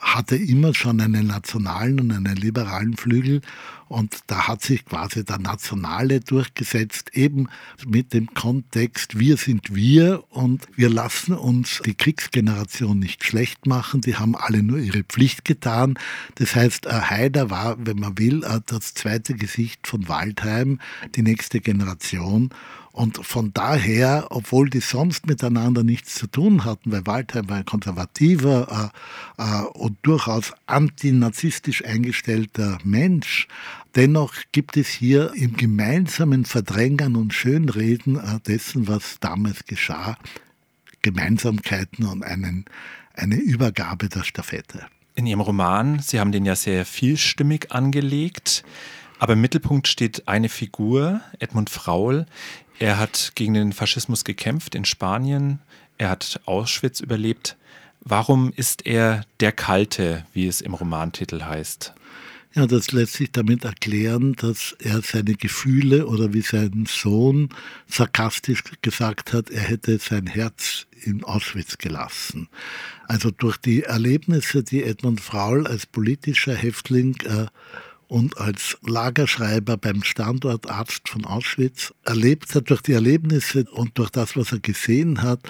hatte 0.00 0.34
immer 0.34 0.74
schon 0.74 1.00
einen 1.00 1.26
nationalen 1.26 2.00
und 2.00 2.12
einen 2.12 2.36
liberalen 2.36 2.96
Flügel 2.96 3.42
und 3.90 4.20
da 4.28 4.46
hat 4.46 4.62
sich 4.62 4.84
quasi 4.84 5.24
der 5.24 5.40
Nationale 5.40 6.20
durchgesetzt, 6.20 7.10
eben 7.12 7.48
mit 7.84 8.14
dem 8.14 8.32
Kontext, 8.34 9.18
wir 9.18 9.36
sind 9.36 9.74
wir 9.74 10.22
und 10.30 10.68
wir 10.76 10.88
lassen 10.88 11.34
uns 11.34 11.82
die 11.84 11.94
Kriegsgeneration 11.94 13.00
nicht 13.00 13.24
schlecht 13.24 13.66
machen, 13.66 14.00
die 14.00 14.14
haben 14.14 14.36
alle 14.36 14.62
nur 14.62 14.78
ihre 14.78 15.02
Pflicht 15.02 15.44
getan. 15.44 15.98
Das 16.36 16.54
heißt, 16.54 16.86
äh, 16.86 16.90
Haider 16.90 17.50
war, 17.50 17.84
wenn 17.84 17.98
man 17.98 18.16
will, 18.16 18.44
äh, 18.44 18.60
das 18.64 18.94
zweite 18.94 19.34
Gesicht 19.34 19.88
von 19.88 20.08
Waldheim, 20.08 20.78
die 21.16 21.22
nächste 21.22 21.60
Generation. 21.60 22.50
Und 22.92 23.24
von 23.24 23.52
daher, 23.54 24.26
obwohl 24.30 24.68
die 24.68 24.80
sonst 24.80 25.26
miteinander 25.26 25.84
nichts 25.84 26.16
zu 26.16 26.26
tun 26.26 26.64
hatten, 26.64 26.90
weil 26.90 27.06
Waldheim 27.06 27.48
war 27.48 27.58
ein 27.58 27.64
konservativer 27.64 28.92
äh, 29.38 29.42
äh, 29.42 29.64
und 29.74 29.96
durchaus 30.02 30.52
antinazistisch 30.66 31.84
eingestellter 31.84 32.78
Mensch, 32.82 33.46
dennoch 33.96 34.34
gibt 34.52 34.76
es 34.76 34.88
hier 34.88 35.32
im 35.34 35.56
gemeinsamen 35.56 36.44
Verdrängen 36.44 37.16
und 37.16 37.34
Schönreden 37.34 38.16
äh, 38.16 38.40
dessen, 38.40 38.88
was 38.88 39.18
damals 39.20 39.64
geschah, 39.64 40.16
Gemeinsamkeiten 41.02 42.06
und 42.06 42.22
einen, 42.22 42.64
eine 43.14 43.36
Übergabe 43.36 44.08
der 44.08 44.24
Stafette. 44.24 44.86
In 45.14 45.26
Ihrem 45.26 45.40
Roman, 45.40 45.98
Sie 46.00 46.20
haben 46.20 46.32
den 46.32 46.44
ja 46.44 46.56
sehr 46.56 46.84
vielstimmig 46.84 47.72
angelegt, 47.72 48.64
aber 49.18 49.34
im 49.34 49.40
Mittelpunkt 49.40 49.88
steht 49.88 50.28
eine 50.28 50.48
Figur, 50.48 51.20
Edmund 51.38 51.68
Fraul. 51.68 52.26
Er 52.78 52.98
hat 52.98 53.32
gegen 53.34 53.54
den 53.54 53.72
Faschismus 53.72 54.24
gekämpft 54.24 54.74
in 54.74 54.86
Spanien. 54.86 55.58
Er 55.98 56.08
hat 56.08 56.40
Auschwitz 56.46 57.00
überlebt. 57.00 57.56
Warum 58.00 58.52
ist 58.56 58.86
er 58.86 59.26
der 59.40 59.52
Kalte, 59.52 60.24
wie 60.32 60.46
es 60.46 60.62
im 60.62 60.72
Romantitel 60.72 61.42
heißt? 61.42 61.92
Ja, 62.52 62.66
das 62.66 62.90
lässt 62.90 63.12
sich 63.12 63.30
damit 63.30 63.64
erklären, 63.64 64.32
dass 64.34 64.74
er 64.80 65.02
seine 65.02 65.34
Gefühle 65.34 66.08
oder 66.08 66.32
wie 66.32 66.40
sein 66.40 66.84
Sohn 66.88 67.50
sarkastisch 67.86 68.64
gesagt 68.82 69.32
hat, 69.32 69.50
er 69.50 69.60
hätte 69.60 69.98
sein 69.98 70.26
Herz 70.26 70.88
in 71.04 71.22
Auschwitz 71.22 71.78
gelassen. 71.78 72.48
Also 73.06 73.30
durch 73.30 73.56
die 73.56 73.84
Erlebnisse, 73.84 74.64
die 74.64 74.82
Edmund 74.82 75.20
Fraul 75.20 75.64
als 75.66 75.86
politischer 75.86 76.54
Häftling 76.56 77.16
äh, 77.22 77.46
und 78.08 78.38
als 78.38 78.76
Lagerschreiber 78.82 79.76
beim 79.76 80.02
Standortarzt 80.02 81.08
von 81.08 81.24
Auschwitz 81.24 81.94
erlebt 82.04 82.52
hat, 82.56 82.68
durch 82.70 82.82
die 82.82 82.94
Erlebnisse 82.94 83.64
und 83.70 83.96
durch 83.96 84.10
das, 84.10 84.36
was 84.36 84.50
er 84.50 84.58
gesehen 84.58 85.22
hat, 85.22 85.40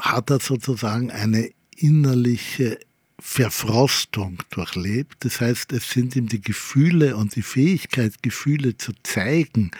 hat 0.00 0.30
er 0.30 0.40
sozusagen 0.40 1.12
eine 1.12 1.50
innerliche 1.76 2.80
Verfrostung 3.20 4.38
durchlebt. 4.50 5.24
Das 5.24 5.40
heißt, 5.40 5.72
es 5.72 5.90
sind 5.90 6.14
ihm 6.14 6.28
die 6.28 6.40
Gefühle 6.40 7.16
und 7.16 7.34
die 7.34 7.42
Fähigkeit, 7.42 8.22
Gefühle 8.22 8.76
zu 8.76 8.92
zeigen, 9.02 9.72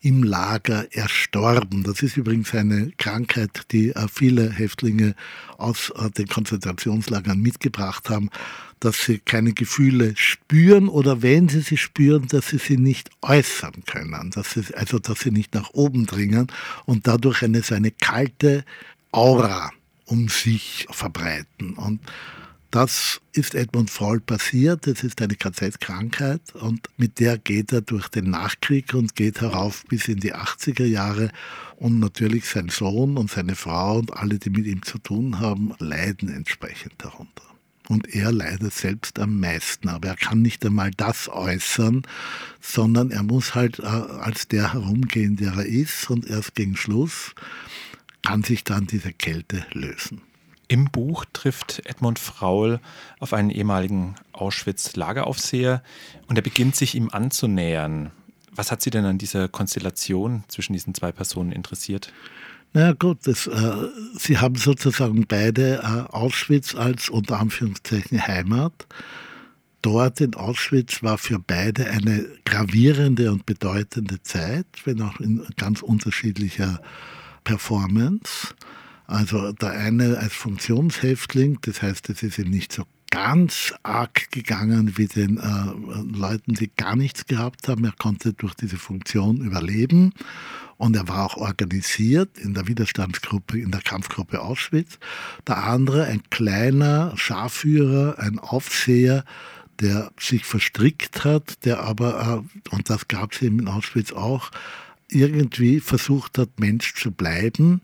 im 0.00 0.24
Lager 0.24 0.92
erstorben. 0.92 1.84
Das 1.84 2.02
ist 2.02 2.16
übrigens 2.16 2.52
eine 2.52 2.90
Krankheit, 2.98 3.66
die 3.70 3.90
äh, 3.90 4.06
viele 4.12 4.50
Häftlinge 4.50 5.14
aus 5.56 5.90
äh, 5.90 6.10
den 6.10 6.26
Konzentrationslagern 6.26 7.38
mitgebracht 7.38 8.10
haben, 8.10 8.28
dass 8.80 9.04
sie 9.04 9.18
keine 9.18 9.52
Gefühle 9.52 10.14
spüren 10.16 10.88
oder 10.88 11.22
wenn 11.22 11.48
sie 11.48 11.60
sie 11.60 11.76
spüren, 11.76 12.26
dass 12.26 12.48
sie 12.48 12.58
sie 12.58 12.76
nicht 12.76 13.10
äußern 13.22 13.84
können, 13.86 14.30
dass 14.30 14.52
sie, 14.52 14.74
also 14.74 14.98
dass 14.98 15.20
sie 15.20 15.30
nicht 15.30 15.54
nach 15.54 15.70
oben 15.74 16.06
dringen 16.06 16.48
und 16.86 17.06
dadurch 17.06 17.42
eine 17.42 17.62
so 17.62 17.74
eine 17.74 17.92
kalte 17.92 18.64
Aura 19.12 19.70
um 20.06 20.28
sich 20.28 20.86
verbreiten. 20.90 21.74
Und 21.74 22.00
das 22.70 23.20
ist 23.32 23.54
Edmund 23.56 23.90
Faul 23.90 24.20
passiert. 24.20 24.86
Das 24.86 25.02
ist 25.02 25.20
eine 25.20 25.34
KZ-Krankheit 25.34 26.54
und 26.54 26.88
mit 26.96 27.18
der 27.18 27.36
geht 27.36 27.72
er 27.72 27.80
durch 27.80 28.08
den 28.08 28.30
Nachkrieg 28.30 28.94
und 28.94 29.16
geht 29.16 29.40
herauf 29.40 29.84
bis 29.88 30.06
in 30.06 30.20
die 30.20 30.34
80er 30.34 30.84
Jahre. 30.84 31.30
Und 31.76 31.98
natürlich 31.98 32.44
sein 32.44 32.68
Sohn 32.68 33.16
und 33.16 33.30
seine 33.30 33.56
Frau 33.56 33.98
und 33.98 34.12
alle, 34.16 34.38
die 34.38 34.50
mit 34.50 34.66
ihm 34.66 34.82
zu 34.82 34.98
tun 34.98 35.40
haben, 35.40 35.74
leiden 35.78 36.28
entsprechend 36.28 36.94
darunter. 36.98 37.42
Und 37.88 38.14
er 38.14 38.30
leidet 38.30 38.72
selbst 38.72 39.18
am 39.18 39.40
meisten. 39.40 39.88
Aber 39.88 40.08
er 40.08 40.16
kann 40.16 40.40
nicht 40.40 40.64
einmal 40.64 40.92
das 40.96 41.28
äußern, 41.28 42.02
sondern 42.60 43.10
er 43.10 43.24
muss 43.24 43.56
halt 43.56 43.80
äh, 43.80 43.82
als 43.82 44.46
der 44.46 44.74
herumgehen, 44.74 45.34
der 45.34 45.54
er 45.54 45.66
ist. 45.66 46.08
Und 46.08 46.24
erst 46.24 46.54
gegen 46.54 46.76
Schluss 46.76 47.34
kann 48.22 48.44
sich 48.44 48.62
dann 48.62 48.86
diese 48.86 49.12
Kälte 49.12 49.66
lösen. 49.72 50.20
Im 50.70 50.84
Buch 50.84 51.24
trifft 51.32 51.82
Edmund 51.84 52.20
Fraul 52.20 52.78
auf 53.18 53.32
einen 53.32 53.50
ehemaligen 53.50 54.14
Auschwitz-Lageraufseher 54.30 55.82
und 56.28 56.36
er 56.36 56.42
beginnt 56.42 56.76
sich 56.76 56.94
ihm 56.94 57.10
anzunähern. 57.10 58.12
Was 58.52 58.70
hat 58.70 58.80
Sie 58.80 58.90
denn 58.90 59.04
an 59.04 59.18
dieser 59.18 59.48
Konstellation 59.48 60.44
zwischen 60.46 60.72
diesen 60.74 60.94
zwei 60.94 61.10
Personen 61.10 61.50
interessiert? 61.50 62.12
Na 62.72 62.82
ja, 62.82 62.92
gut, 62.92 63.26
das, 63.26 63.48
äh, 63.48 63.72
Sie 64.16 64.38
haben 64.38 64.54
sozusagen 64.54 65.26
beide 65.26 65.78
äh, 65.78 66.14
Auschwitz 66.14 66.76
als 66.76 67.08
unter 67.08 67.40
Anführungszeichen 67.40 68.24
Heimat. 68.28 68.86
dort 69.82 70.20
in 70.20 70.36
Auschwitz 70.36 71.02
war 71.02 71.18
für 71.18 71.40
beide 71.40 71.90
eine 71.90 72.28
gravierende 72.44 73.32
und 73.32 73.44
bedeutende 73.44 74.22
Zeit, 74.22 74.66
wenn 74.84 75.02
auch 75.02 75.18
in 75.18 75.44
ganz 75.56 75.82
unterschiedlicher 75.82 76.80
Performance. 77.42 78.54
Also 79.10 79.50
der 79.50 79.70
eine 79.70 80.18
als 80.18 80.32
Funktionshäftling, 80.34 81.58
das 81.62 81.82
heißt, 81.82 82.08
es 82.10 82.22
ist 82.22 82.38
ihm 82.38 82.48
nicht 82.48 82.72
so 82.72 82.84
ganz 83.10 83.74
arg 83.82 84.30
gegangen 84.30 84.96
wie 84.96 85.08
den 85.08 85.38
äh, 85.38 86.16
Leuten, 86.16 86.54
die 86.54 86.70
gar 86.76 86.94
nichts 86.94 87.26
gehabt 87.26 87.66
haben. 87.66 87.84
Er 87.84 87.94
konnte 87.98 88.34
durch 88.34 88.54
diese 88.54 88.76
Funktion 88.76 89.38
überleben 89.38 90.12
und 90.76 90.94
er 90.94 91.08
war 91.08 91.24
auch 91.24 91.36
organisiert 91.38 92.38
in 92.38 92.54
der 92.54 92.68
Widerstandsgruppe, 92.68 93.58
in 93.58 93.72
der 93.72 93.80
Kampfgruppe 93.80 94.40
Auschwitz. 94.40 95.00
Der 95.48 95.64
andere, 95.64 96.04
ein 96.04 96.22
kleiner 96.30 97.12
Scharführer, 97.16 98.20
ein 98.20 98.38
Aufseher, 98.38 99.24
der 99.80 100.12
sich 100.20 100.44
verstrickt 100.44 101.24
hat, 101.24 101.64
der 101.64 101.80
aber, 101.80 102.44
äh, 102.44 102.74
und 102.76 102.88
das 102.88 103.08
gab 103.08 103.32
es 103.32 103.42
eben 103.42 103.58
in 103.58 103.66
Auschwitz 103.66 104.12
auch, 104.12 104.52
irgendwie 105.08 105.80
versucht 105.80 106.38
hat, 106.38 106.60
Mensch 106.60 106.94
zu 106.94 107.10
bleiben 107.10 107.80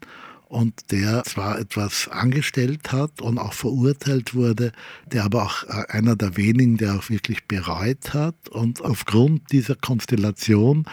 und 0.49 0.93
der 0.93 1.25
zwar 1.25 1.59
etwas 1.59 2.09
angestellt 2.09 2.93
hat 2.93 3.21
und 3.21 3.39
auch 3.39 3.53
verurteilt 3.53 4.35
wurde, 4.35 4.73
der 5.07 5.25
aber 5.25 5.43
auch 5.43 5.65
äh, 5.65 5.87
einer 5.89 6.17
der 6.17 6.37
wenigen, 6.37 6.77
der 6.77 6.95
auch 6.95 7.11
wirklich 7.11 7.45
bereut 7.45 8.15
hat. 8.15 8.49
Und 8.49 8.81
aufgrund 8.81 9.51
dieser 9.53 9.75
Konstellation 9.75 10.87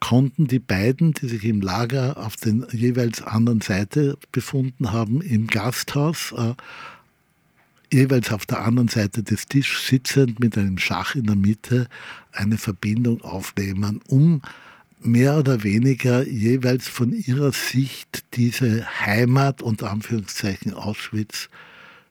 konnten 0.00 0.46
die 0.48 0.58
beiden, 0.58 1.14
die 1.14 1.28
sich 1.28 1.44
im 1.44 1.62
Lager 1.62 2.18
auf 2.18 2.36
den 2.36 2.66
jeweils 2.72 3.22
anderen 3.22 3.62
Seite 3.62 4.18
befunden 4.32 4.92
haben, 4.92 5.22
im 5.22 5.46
Gasthaus, 5.46 6.34
äh, 6.36 6.54
jeweils 7.90 8.30
auf 8.32 8.44
der 8.44 8.66
anderen 8.66 8.88
Seite 8.88 9.22
des 9.22 9.46
Tisches 9.46 9.86
sitzend 9.86 10.40
mit 10.40 10.58
einem 10.58 10.76
Schach 10.76 11.14
in 11.14 11.24
der 11.24 11.36
Mitte, 11.36 11.88
eine 12.32 12.58
Verbindung 12.58 13.22
aufnehmen, 13.22 14.00
um 14.08 14.42
mehr 15.04 15.38
oder 15.38 15.62
weniger 15.62 16.26
jeweils 16.26 16.88
von 16.88 17.12
ihrer 17.12 17.52
Sicht 17.52 18.24
diese 18.34 18.86
Heimat 19.00 19.62
unter 19.62 19.90
Anführungszeichen 19.90 20.74
Auschwitz 20.74 21.50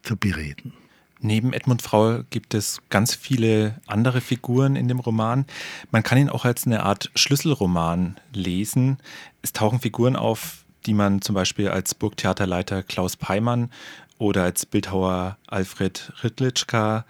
zu 0.04 0.16
bereden. 0.16 0.74
Neben 1.20 1.54
Edmund 1.54 1.82
Frau 1.82 2.24
gibt 2.30 2.54
es 2.54 2.82
ganz 2.90 3.16
viele 3.16 3.80
andere 3.88 4.20
Figuren 4.20 4.76
in 4.76 4.90
dem 4.90 5.00
Roman. 5.00 5.46
Man 5.90 6.04
kann 6.04 6.18
ihn 6.18 6.30
auch 6.30 6.44
als 6.44 6.68
eine 6.68 6.84
Art 6.84 7.12
Schlüsselroman 7.16 8.20
lesen. 8.34 8.98
Es 9.42 9.54
tauchen 9.54 9.80
Figuren 9.80 10.18
auf, 10.18 10.66
die 10.86 10.94
man 10.94 11.22
zum 11.22 11.34
Beispiel 11.34 11.70
als 11.70 11.96
Burgtheaterleiter 11.96 12.84
Klaus 12.84 13.16
Peimann 13.16 13.72
oder 14.18 14.44
als 14.44 14.66
Bildhauer 14.66 15.38
Alfred 15.48 16.12
Ritlitschka 16.24 17.06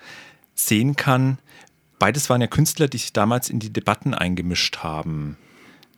sehen 0.54 0.96
kann. 0.96 1.39
Beides 1.98 2.30
waren 2.30 2.41
ja 2.41 2.48
Künstler, 2.48 2.88
die 2.88 3.00
sich 3.00 3.13
damals 3.13 3.50
in 3.50 3.60
die 3.60 3.74
Debatten 3.74 4.13
eingemischt 4.13 4.78
haben. 4.78 5.38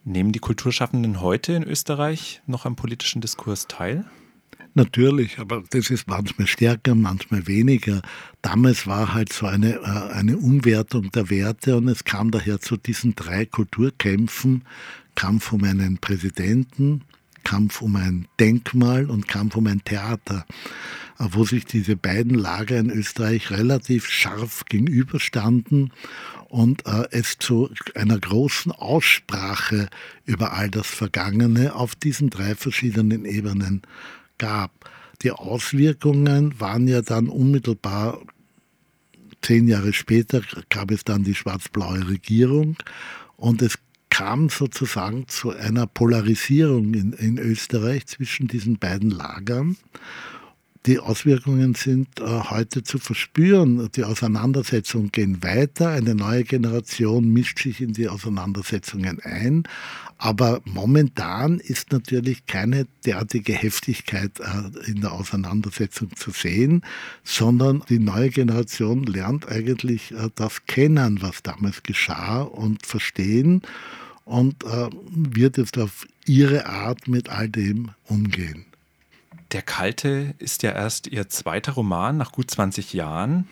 Nehmen 0.07 0.31
die 0.31 0.39
Kulturschaffenden 0.39 1.19
heute 1.19 1.53
in 1.53 1.63
Österreich 1.63 2.41
noch 2.45 2.65
am 2.65 2.75
politischen 2.75 3.21
Diskurs 3.21 3.67
teil? 3.67 4.05
Natürlich, 4.75 5.39
aber 5.39 5.63
das 5.71 5.89
ist 5.89 6.07
manchmal 6.07 6.47
stärker, 6.47 6.93
manchmal 6.93 7.47
weniger. 7.47 8.03
Damals 8.43 8.85
war 8.85 9.15
halt 9.15 9.33
so 9.33 9.47
eine, 9.47 9.77
äh, 9.77 10.13
eine 10.13 10.37
Umwertung 10.37 11.09
der 11.11 11.31
Werte 11.31 11.77
und 11.77 11.87
es 11.87 12.03
kam 12.03 12.29
daher 12.29 12.59
zu 12.59 12.77
diesen 12.77 13.15
drei 13.15 13.45
Kulturkämpfen. 13.47 14.63
Kampf 15.15 15.53
um 15.53 15.63
einen 15.63 15.97
Präsidenten, 15.97 17.01
Kampf 17.45 17.81
um 17.81 17.95
ein 17.95 18.27
Denkmal 18.39 19.09
und 19.09 19.29
Kampf 19.29 19.55
um 19.55 19.67
ein 19.67 19.81
Theater, 19.85 20.45
wo 21.17 21.45
sich 21.45 21.63
diese 21.63 21.95
beiden 21.95 22.35
Lager 22.35 22.77
in 22.77 22.89
Österreich 22.89 23.51
relativ 23.51 24.07
scharf 24.09 24.65
gegenüberstanden 24.65 25.93
und 26.49 26.85
äh, 26.85 27.07
es 27.11 27.37
zu 27.37 27.69
einer 27.93 28.19
großen 28.19 28.73
Aussprache 28.73 29.89
über 30.25 30.51
all 30.51 30.69
das 30.69 30.87
Vergangene 30.87 31.73
auf 31.75 31.95
diesen 31.95 32.29
drei 32.29 32.55
verschiedenen 32.55 33.23
Ebenen 33.23 33.83
gab. 34.37 34.89
Die 35.21 35.31
Auswirkungen 35.31 36.59
waren 36.59 36.87
ja 36.87 37.01
dann 37.01 37.29
unmittelbar, 37.29 38.19
zehn 39.41 39.67
Jahre 39.67 39.93
später 39.93 40.41
gab 40.69 40.91
es 40.91 41.03
dann 41.03 41.23
die 41.23 41.35
schwarz-blaue 41.35 42.09
Regierung 42.09 42.75
und 43.37 43.61
es 43.61 43.77
kam 44.15 44.47
sozusagen 44.47 45.27
zu 45.27 45.49
einer 45.51 45.87
Polarisierung 45.87 46.93
in, 46.93 47.11
in 47.11 47.37
Österreich 47.37 48.07
zwischen 48.07 48.47
diesen 48.47 48.79
beiden 48.79 49.11
Lagern 49.11 49.75
die 50.85 50.99
Auswirkungen 50.99 51.73
sind 51.73 52.19
äh, 52.19 52.23
heute 52.23 52.83
zu 52.83 52.99
verspüren. 52.99 53.89
Die 53.95 54.03
Auseinandersetzungen 54.03 55.11
gehen 55.11 55.41
weiter. 55.41 55.89
Eine 55.89 56.13
neue 56.13 56.43
Generation 56.43 57.27
mischt 57.27 57.59
sich 57.59 57.81
in 57.81 57.93
die 57.93 58.07
Auseinandersetzungen 58.07 59.19
ein. 59.23 59.63
Aber 60.17 60.61
momentan 60.63 61.59
ist 61.59 61.91
natürlich 61.91 62.45
keine 62.45 62.85
derartige 63.03 63.53
Heftigkeit 63.53 64.39
äh, 64.39 64.91
in 64.91 65.01
der 65.01 65.13
Auseinandersetzung 65.13 66.15
zu 66.15 66.29
sehen, 66.29 66.83
sondern 67.23 67.83
die 67.89 67.99
neue 67.99 68.29
Generation 68.29 69.03
lernt 69.03 69.49
eigentlich 69.49 70.11
äh, 70.11 70.29
das 70.35 70.67
kennen, 70.67 71.21
was 71.21 71.41
damals 71.41 71.81
geschah 71.81 72.43
und 72.43 72.85
verstehen 72.85 73.63
und 74.25 74.63
äh, 74.63 74.89
wird 75.11 75.57
jetzt 75.57 75.77
auf 75.77 76.07
ihre 76.25 76.65
Art 76.65 77.07
mit 77.07 77.29
all 77.29 77.47
dem 77.47 77.91
umgehen. 78.07 78.65
Der 79.51 79.61
Kalte 79.61 80.33
ist 80.39 80.63
ja 80.63 80.71
erst 80.71 81.07
Ihr 81.07 81.29
zweiter 81.29 81.73
Roman 81.73 82.17
nach 82.17 82.31
gut 82.31 82.51
20 82.51 82.93
Jahren. 82.93 83.47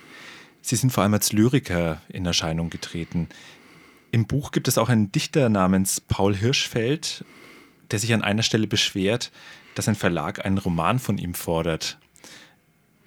Sie 0.61 0.75
sind 0.75 0.91
vor 0.91 1.03
allem 1.03 1.13
als 1.13 1.31
Lyriker 1.31 2.01
in 2.09 2.25
Erscheinung 2.25 2.69
getreten. 2.69 3.29
Im 4.11 4.25
Buch 4.25 4.51
gibt 4.51 4.67
es 4.67 4.77
auch 4.77 4.89
einen 4.89 5.11
Dichter 5.11 5.49
namens 5.49 6.01
Paul 6.01 6.35
Hirschfeld, 6.35 7.23
der 7.91 7.99
sich 7.99 8.13
an 8.13 8.23
einer 8.23 8.43
Stelle 8.43 8.67
beschwert, 8.67 9.31
dass 9.75 9.87
ein 9.87 9.95
Verlag 9.95 10.43
einen 10.45 10.57
Roman 10.57 10.99
von 10.99 11.17
ihm 11.17 11.35
fordert. 11.35 11.99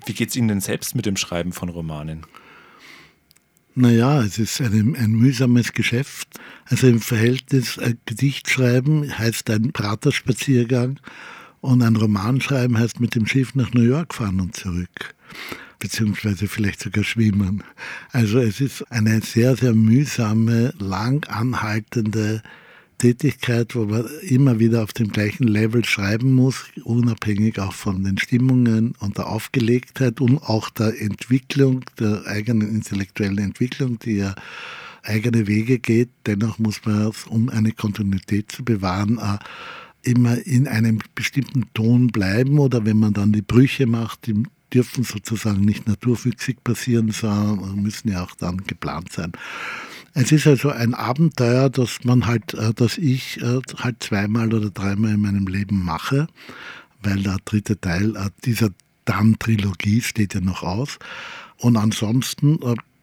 Wie 0.05 0.14
geht 0.14 0.31
es 0.31 0.37
Ihnen 0.37 0.48
denn 0.48 0.61
selbst 0.61 0.94
mit 0.94 1.07
dem 1.07 1.16
Schreiben 1.16 1.52
von 1.52 1.68
Romanen? 1.68 2.24
Naja, 3.78 4.22
es 4.22 4.38
ist 4.38 4.62
ein, 4.62 4.96
ein 4.96 5.10
mühsames 5.10 5.74
Geschäft. 5.74 6.40
Also 6.64 6.86
im 6.86 6.98
Verhältnis 6.98 7.78
ein 7.78 7.98
Gedicht 8.06 8.48
schreiben 8.48 9.06
heißt 9.18 9.50
ein 9.50 9.72
Praterspaziergang 9.72 10.98
und 11.60 11.82
ein 11.82 11.94
Roman 11.94 12.40
schreiben 12.40 12.78
heißt 12.78 13.00
mit 13.00 13.14
dem 13.14 13.26
Schiff 13.26 13.54
nach 13.54 13.74
New 13.74 13.82
York 13.82 14.14
fahren 14.14 14.40
und 14.40 14.56
zurück. 14.56 15.14
Beziehungsweise 15.78 16.48
vielleicht 16.48 16.80
sogar 16.80 17.04
schwimmen. 17.04 17.64
Also 18.12 18.38
es 18.38 18.62
ist 18.62 18.90
eine 18.90 19.20
sehr, 19.20 19.56
sehr 19.56 19.74
mühsame, 19.74 20.72
lang 20.78 21.28
anhaltende 21.28 22.42
Tätigkeit, 22.98 23.74
wo 23.74 23.85
man 23.85 24.06
immer 24.22 24.59
wieder 24.59 24.82
auf 24.82 24.92
dem 24.92 25.09
gleichen 25.09 25.46
Level 25.46 25.85
schreiben 25.85 26.35
muss, 26.35 26.64
unabhängig 26.85 27.59
auch 27.59 27.72
von 27.72 28.02
den 28.04 28.18
Stimmungen 28.18 28.94
und 29.00 29.18
der 29.18 29.28
Aufgelegtheit 29.28 30.20
und 30.20 30.38
auch 30.38 30.70
der 30.70 31.00
Entwicklung, 31.00 31.85
der 31.98 32.24
eigenen 32.26 32.68
intellektuellen 32.68 33.38
Entwicklung, 33.38 33.98
die 33.98 34.16
ja 34.16 34.35
eigene 35.02 35.46
Wege 35.46 35.78
geht. 35.78 36.11
Dennoch 36.26 36.59
muss 36.59 36.85
man, 36.85 37.12
um 37.28 37.48
eine 37.48 37.72
Kontinuität 37.72 38.50
zu 38.52 38.64
bewahren, 38.64 39.20
immer 40.02 40.38
in 40.46 40.68
einem 40.68 41.00
bestimmten 41.14 41.66
Ton 41.74 42.09
bleiben 42.09 42.59
oder 42.59 42.85
wenn 42.85 42.98
man 42.98 43.12
dann 43.12 43.32
die 43.32 43.42
Brüche 43.42 43.87
macht, 43.87 44.26
die 44.26 44.42
dürfen 44.72 45.04
sozusagen 45.04 45.61
nicht 45.61 45.87
naturwüchsig 45.87 46.62
passieren, 46.64 47.11
sondern 47.11 47.82
müssen 47.82 48.11
ja 48.11 48.24
auch 48.24 48.35
dann 48.35 48.59
geplant 48.66 49.12
sein. 49.12 49.32
Es 50.18 50.33
ist 50.33 50.46
also 50.46 50.70
ein 50.70 50.94
Abenteuer, 50.94 51.68
das 51.68 52.02
man 52.05 52.24
halt, 52.24 52.55
äh, 52.55 52.72
das 52.72 52.96
ich 52.96 53.38
äh, 53.42 53.61
halt 53.76 54.02
zweimal 54.02 54.55
oder 54.55 54.70
dreimal 54.70 55.12
in 55.12 55.20
meinem 55.20 55.46
Leben 55.46 55.85
mache, 55.85 56.26
weil 57.02 57.22
der 57.22 57.37
dritte 57.44 57.79
Teil 57.79 58.16
äh, 58.16 58.31
dieser 58.42 58.70
Dann-Trilogie 59.05 60.00
steht 60.00 60.33
ja 60.33 60.40
noch 60.40 60.62
aus. 60.62 60.98
Und 61.59 61.76
ansonsten, 61.76 62.59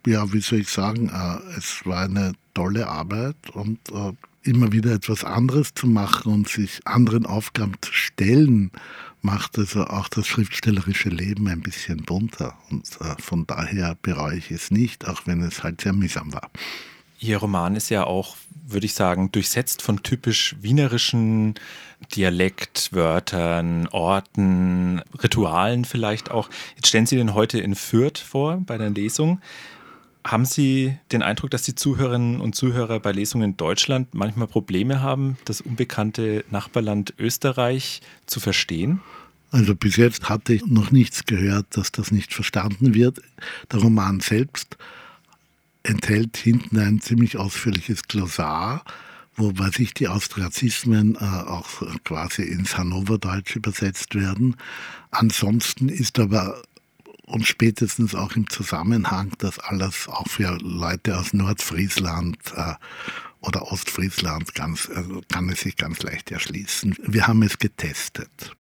ja, 0.08 0.34
wie 0.34 0.41
soll 0.41 0.62
ich 0.62 0.69
sagen, 0.69 1.12
es 1.56 1.86
war 1.86 2.04
eine 2.04 2.34
tolle 2.54 2.88
Arbeit 2.88 3.38
und 3.54 3.80
immer 4.43 4.71
wieder 4.71 4.91
etwas 4.91 5.23
anderes 5.23 5.73
zu 5.73 5.88
machen 5.88 6.34
und 6.34 6.49
sich 6.49 6.82
anderen 6.86 7.26
Aufgaben 7.26 7.73
zu 7.82 7.93
stellen, 7.93 8.71
macht 9.21 9.58
also 9.58 9.86
auch 9.86 10.10
das 10.10 10.28
schriftstellerische 10.28 11.10
Leben 11.10 11.47
ein 11.47 11.62
bisschen 11.62 12.04
bunter. 12.04 12.58
Und 12.69 12.86
von 13.19 13.47
daher 13.47 13.97
bereue 14.02 14.38
ich 14.38 14.52
es 14.52 14.71
nicht, 14.71 15.08
auch 15.08 15.21
wenn 15.26 15.41
es 15.41 15.63
halt 15.63 15.82
sehr 15.82 15.93
mühsam 15.93 16.34
war. 16.34 16.52
Ihr 17.19 17.38
Roman 17.38 17.76
ist 17.76 17.89
ja 17.89 18.04
auch, 18.04 18.36
würde 18.67 18.86
ich 18.86 18.93
sagen, 18.93 19.32
durchsetzt 19.32 19.82
von 19.82 20.04
typisch 20.04 20.56
wienerischen 20.62 21.56
Dialektwörtern, 22.15 23.88
Orten, 23.88 25.02
Ritualen 25.21 25.86
vielleicht 25.86 26.32
auch. 26.32 26.49
Jetzt 26.76 26.88
stellen 26.88 27.06
Sie 27.06 27.15
den 27.15 27.34
heute 27.34 27.60
in 27.60 27.76
Fürth 27.76 28.17
vor 28.19 28.62
bei 28.65 28.78
der 28.78 28.89
Lesung. 28.89 29.41
Haben 30.26 30.45
Sie 30.45 30.97
den 31.12 31.21
Eindruck, 31.21 31.52
dass 31.52 31.63
die 31.63 31.76
Zuhörerinnen 31.76 32.39
und 32.39 32.56
Zuhörer 32.56 32.99
bei 32.99 33.12
Lesungen 33.12 33.52
in 33.52 33.58
Deutschland 33.58 34.13
manchmal 34.13 34.47
Probleme 34.47 35.02
haben, 35.02 35.38
das 35.43 35.60
unbekannte 35.60 36.45
Nachbarland 36.49 37.13
Österreich 37.19 38.02
zu 38.26 38.39
verstehen? 38.39 39.02
Also 39.52 39.76
bis 39.76 39.97
jetzt 39.97 40.30
hatte 40.30 40.54
ich 40.54 40.65
noch 40.65 40.91
nichts 40.91 41.26
gehört, 41.26 41.67
dass 41.71 41.91
das 41.91 42.12
nicht 42.12 42.34
verstanden 42.34 42.95
wird. 42.95 43.21
Der 43.71 43.80
Roman 43.82 44.19
selbst 44.19 44.78
enthält 45.84 46.38
hinten 46.38 46.80
ein 46.80 47.02
ziemlich 47.02 47.38
ausführliches 47.38 48.04
Glossar, 48.04 48.84
wobei 49.36 49.69
sich 49.69 49.93
die 49.93 50.08
Austriazismen 50.08 51.15
äh, 51.15 51.19
auch 51.19 51.67
quasi 52.04 52.43
ins 52.43 52.78
Hannoverdeutsch 52.78 53.56
übersetzt 53.56 54.15
werden. 54.15 54.56
Ansonsten 55.12 55.89
ist 55.89 56.19
aber 56.19 56.62
und 57.26 57.48
spätestens 57.48 58.15
auch 58.15 58.36
im 58.36 58.50
Zusammenhang, 58.50 59.32
dass 59.38 59.60
alles 59.60 60.08
auch 60.08 60.28
für 60.28 60.58
Leute 60.62 61.17
aus 61.17 61.34
Nordfriesland 61.34 62.38
äh, 62.56 62.74
oder 63.39 63.72
Ostfriesland 63.72 64.54
ganz, 64.56 64.89
also 64.93 65.22
kann 65.32 65.50
es 65.50 65.62
sich 65.62 65.76
ganz 65.76 66.02
leicht 66.02 66.32
erschließen. 66.32 66.96
Wir 67.06 67.28
haben 67.28 67.43
es 67.43 67.58
getestet. 67.60 68.56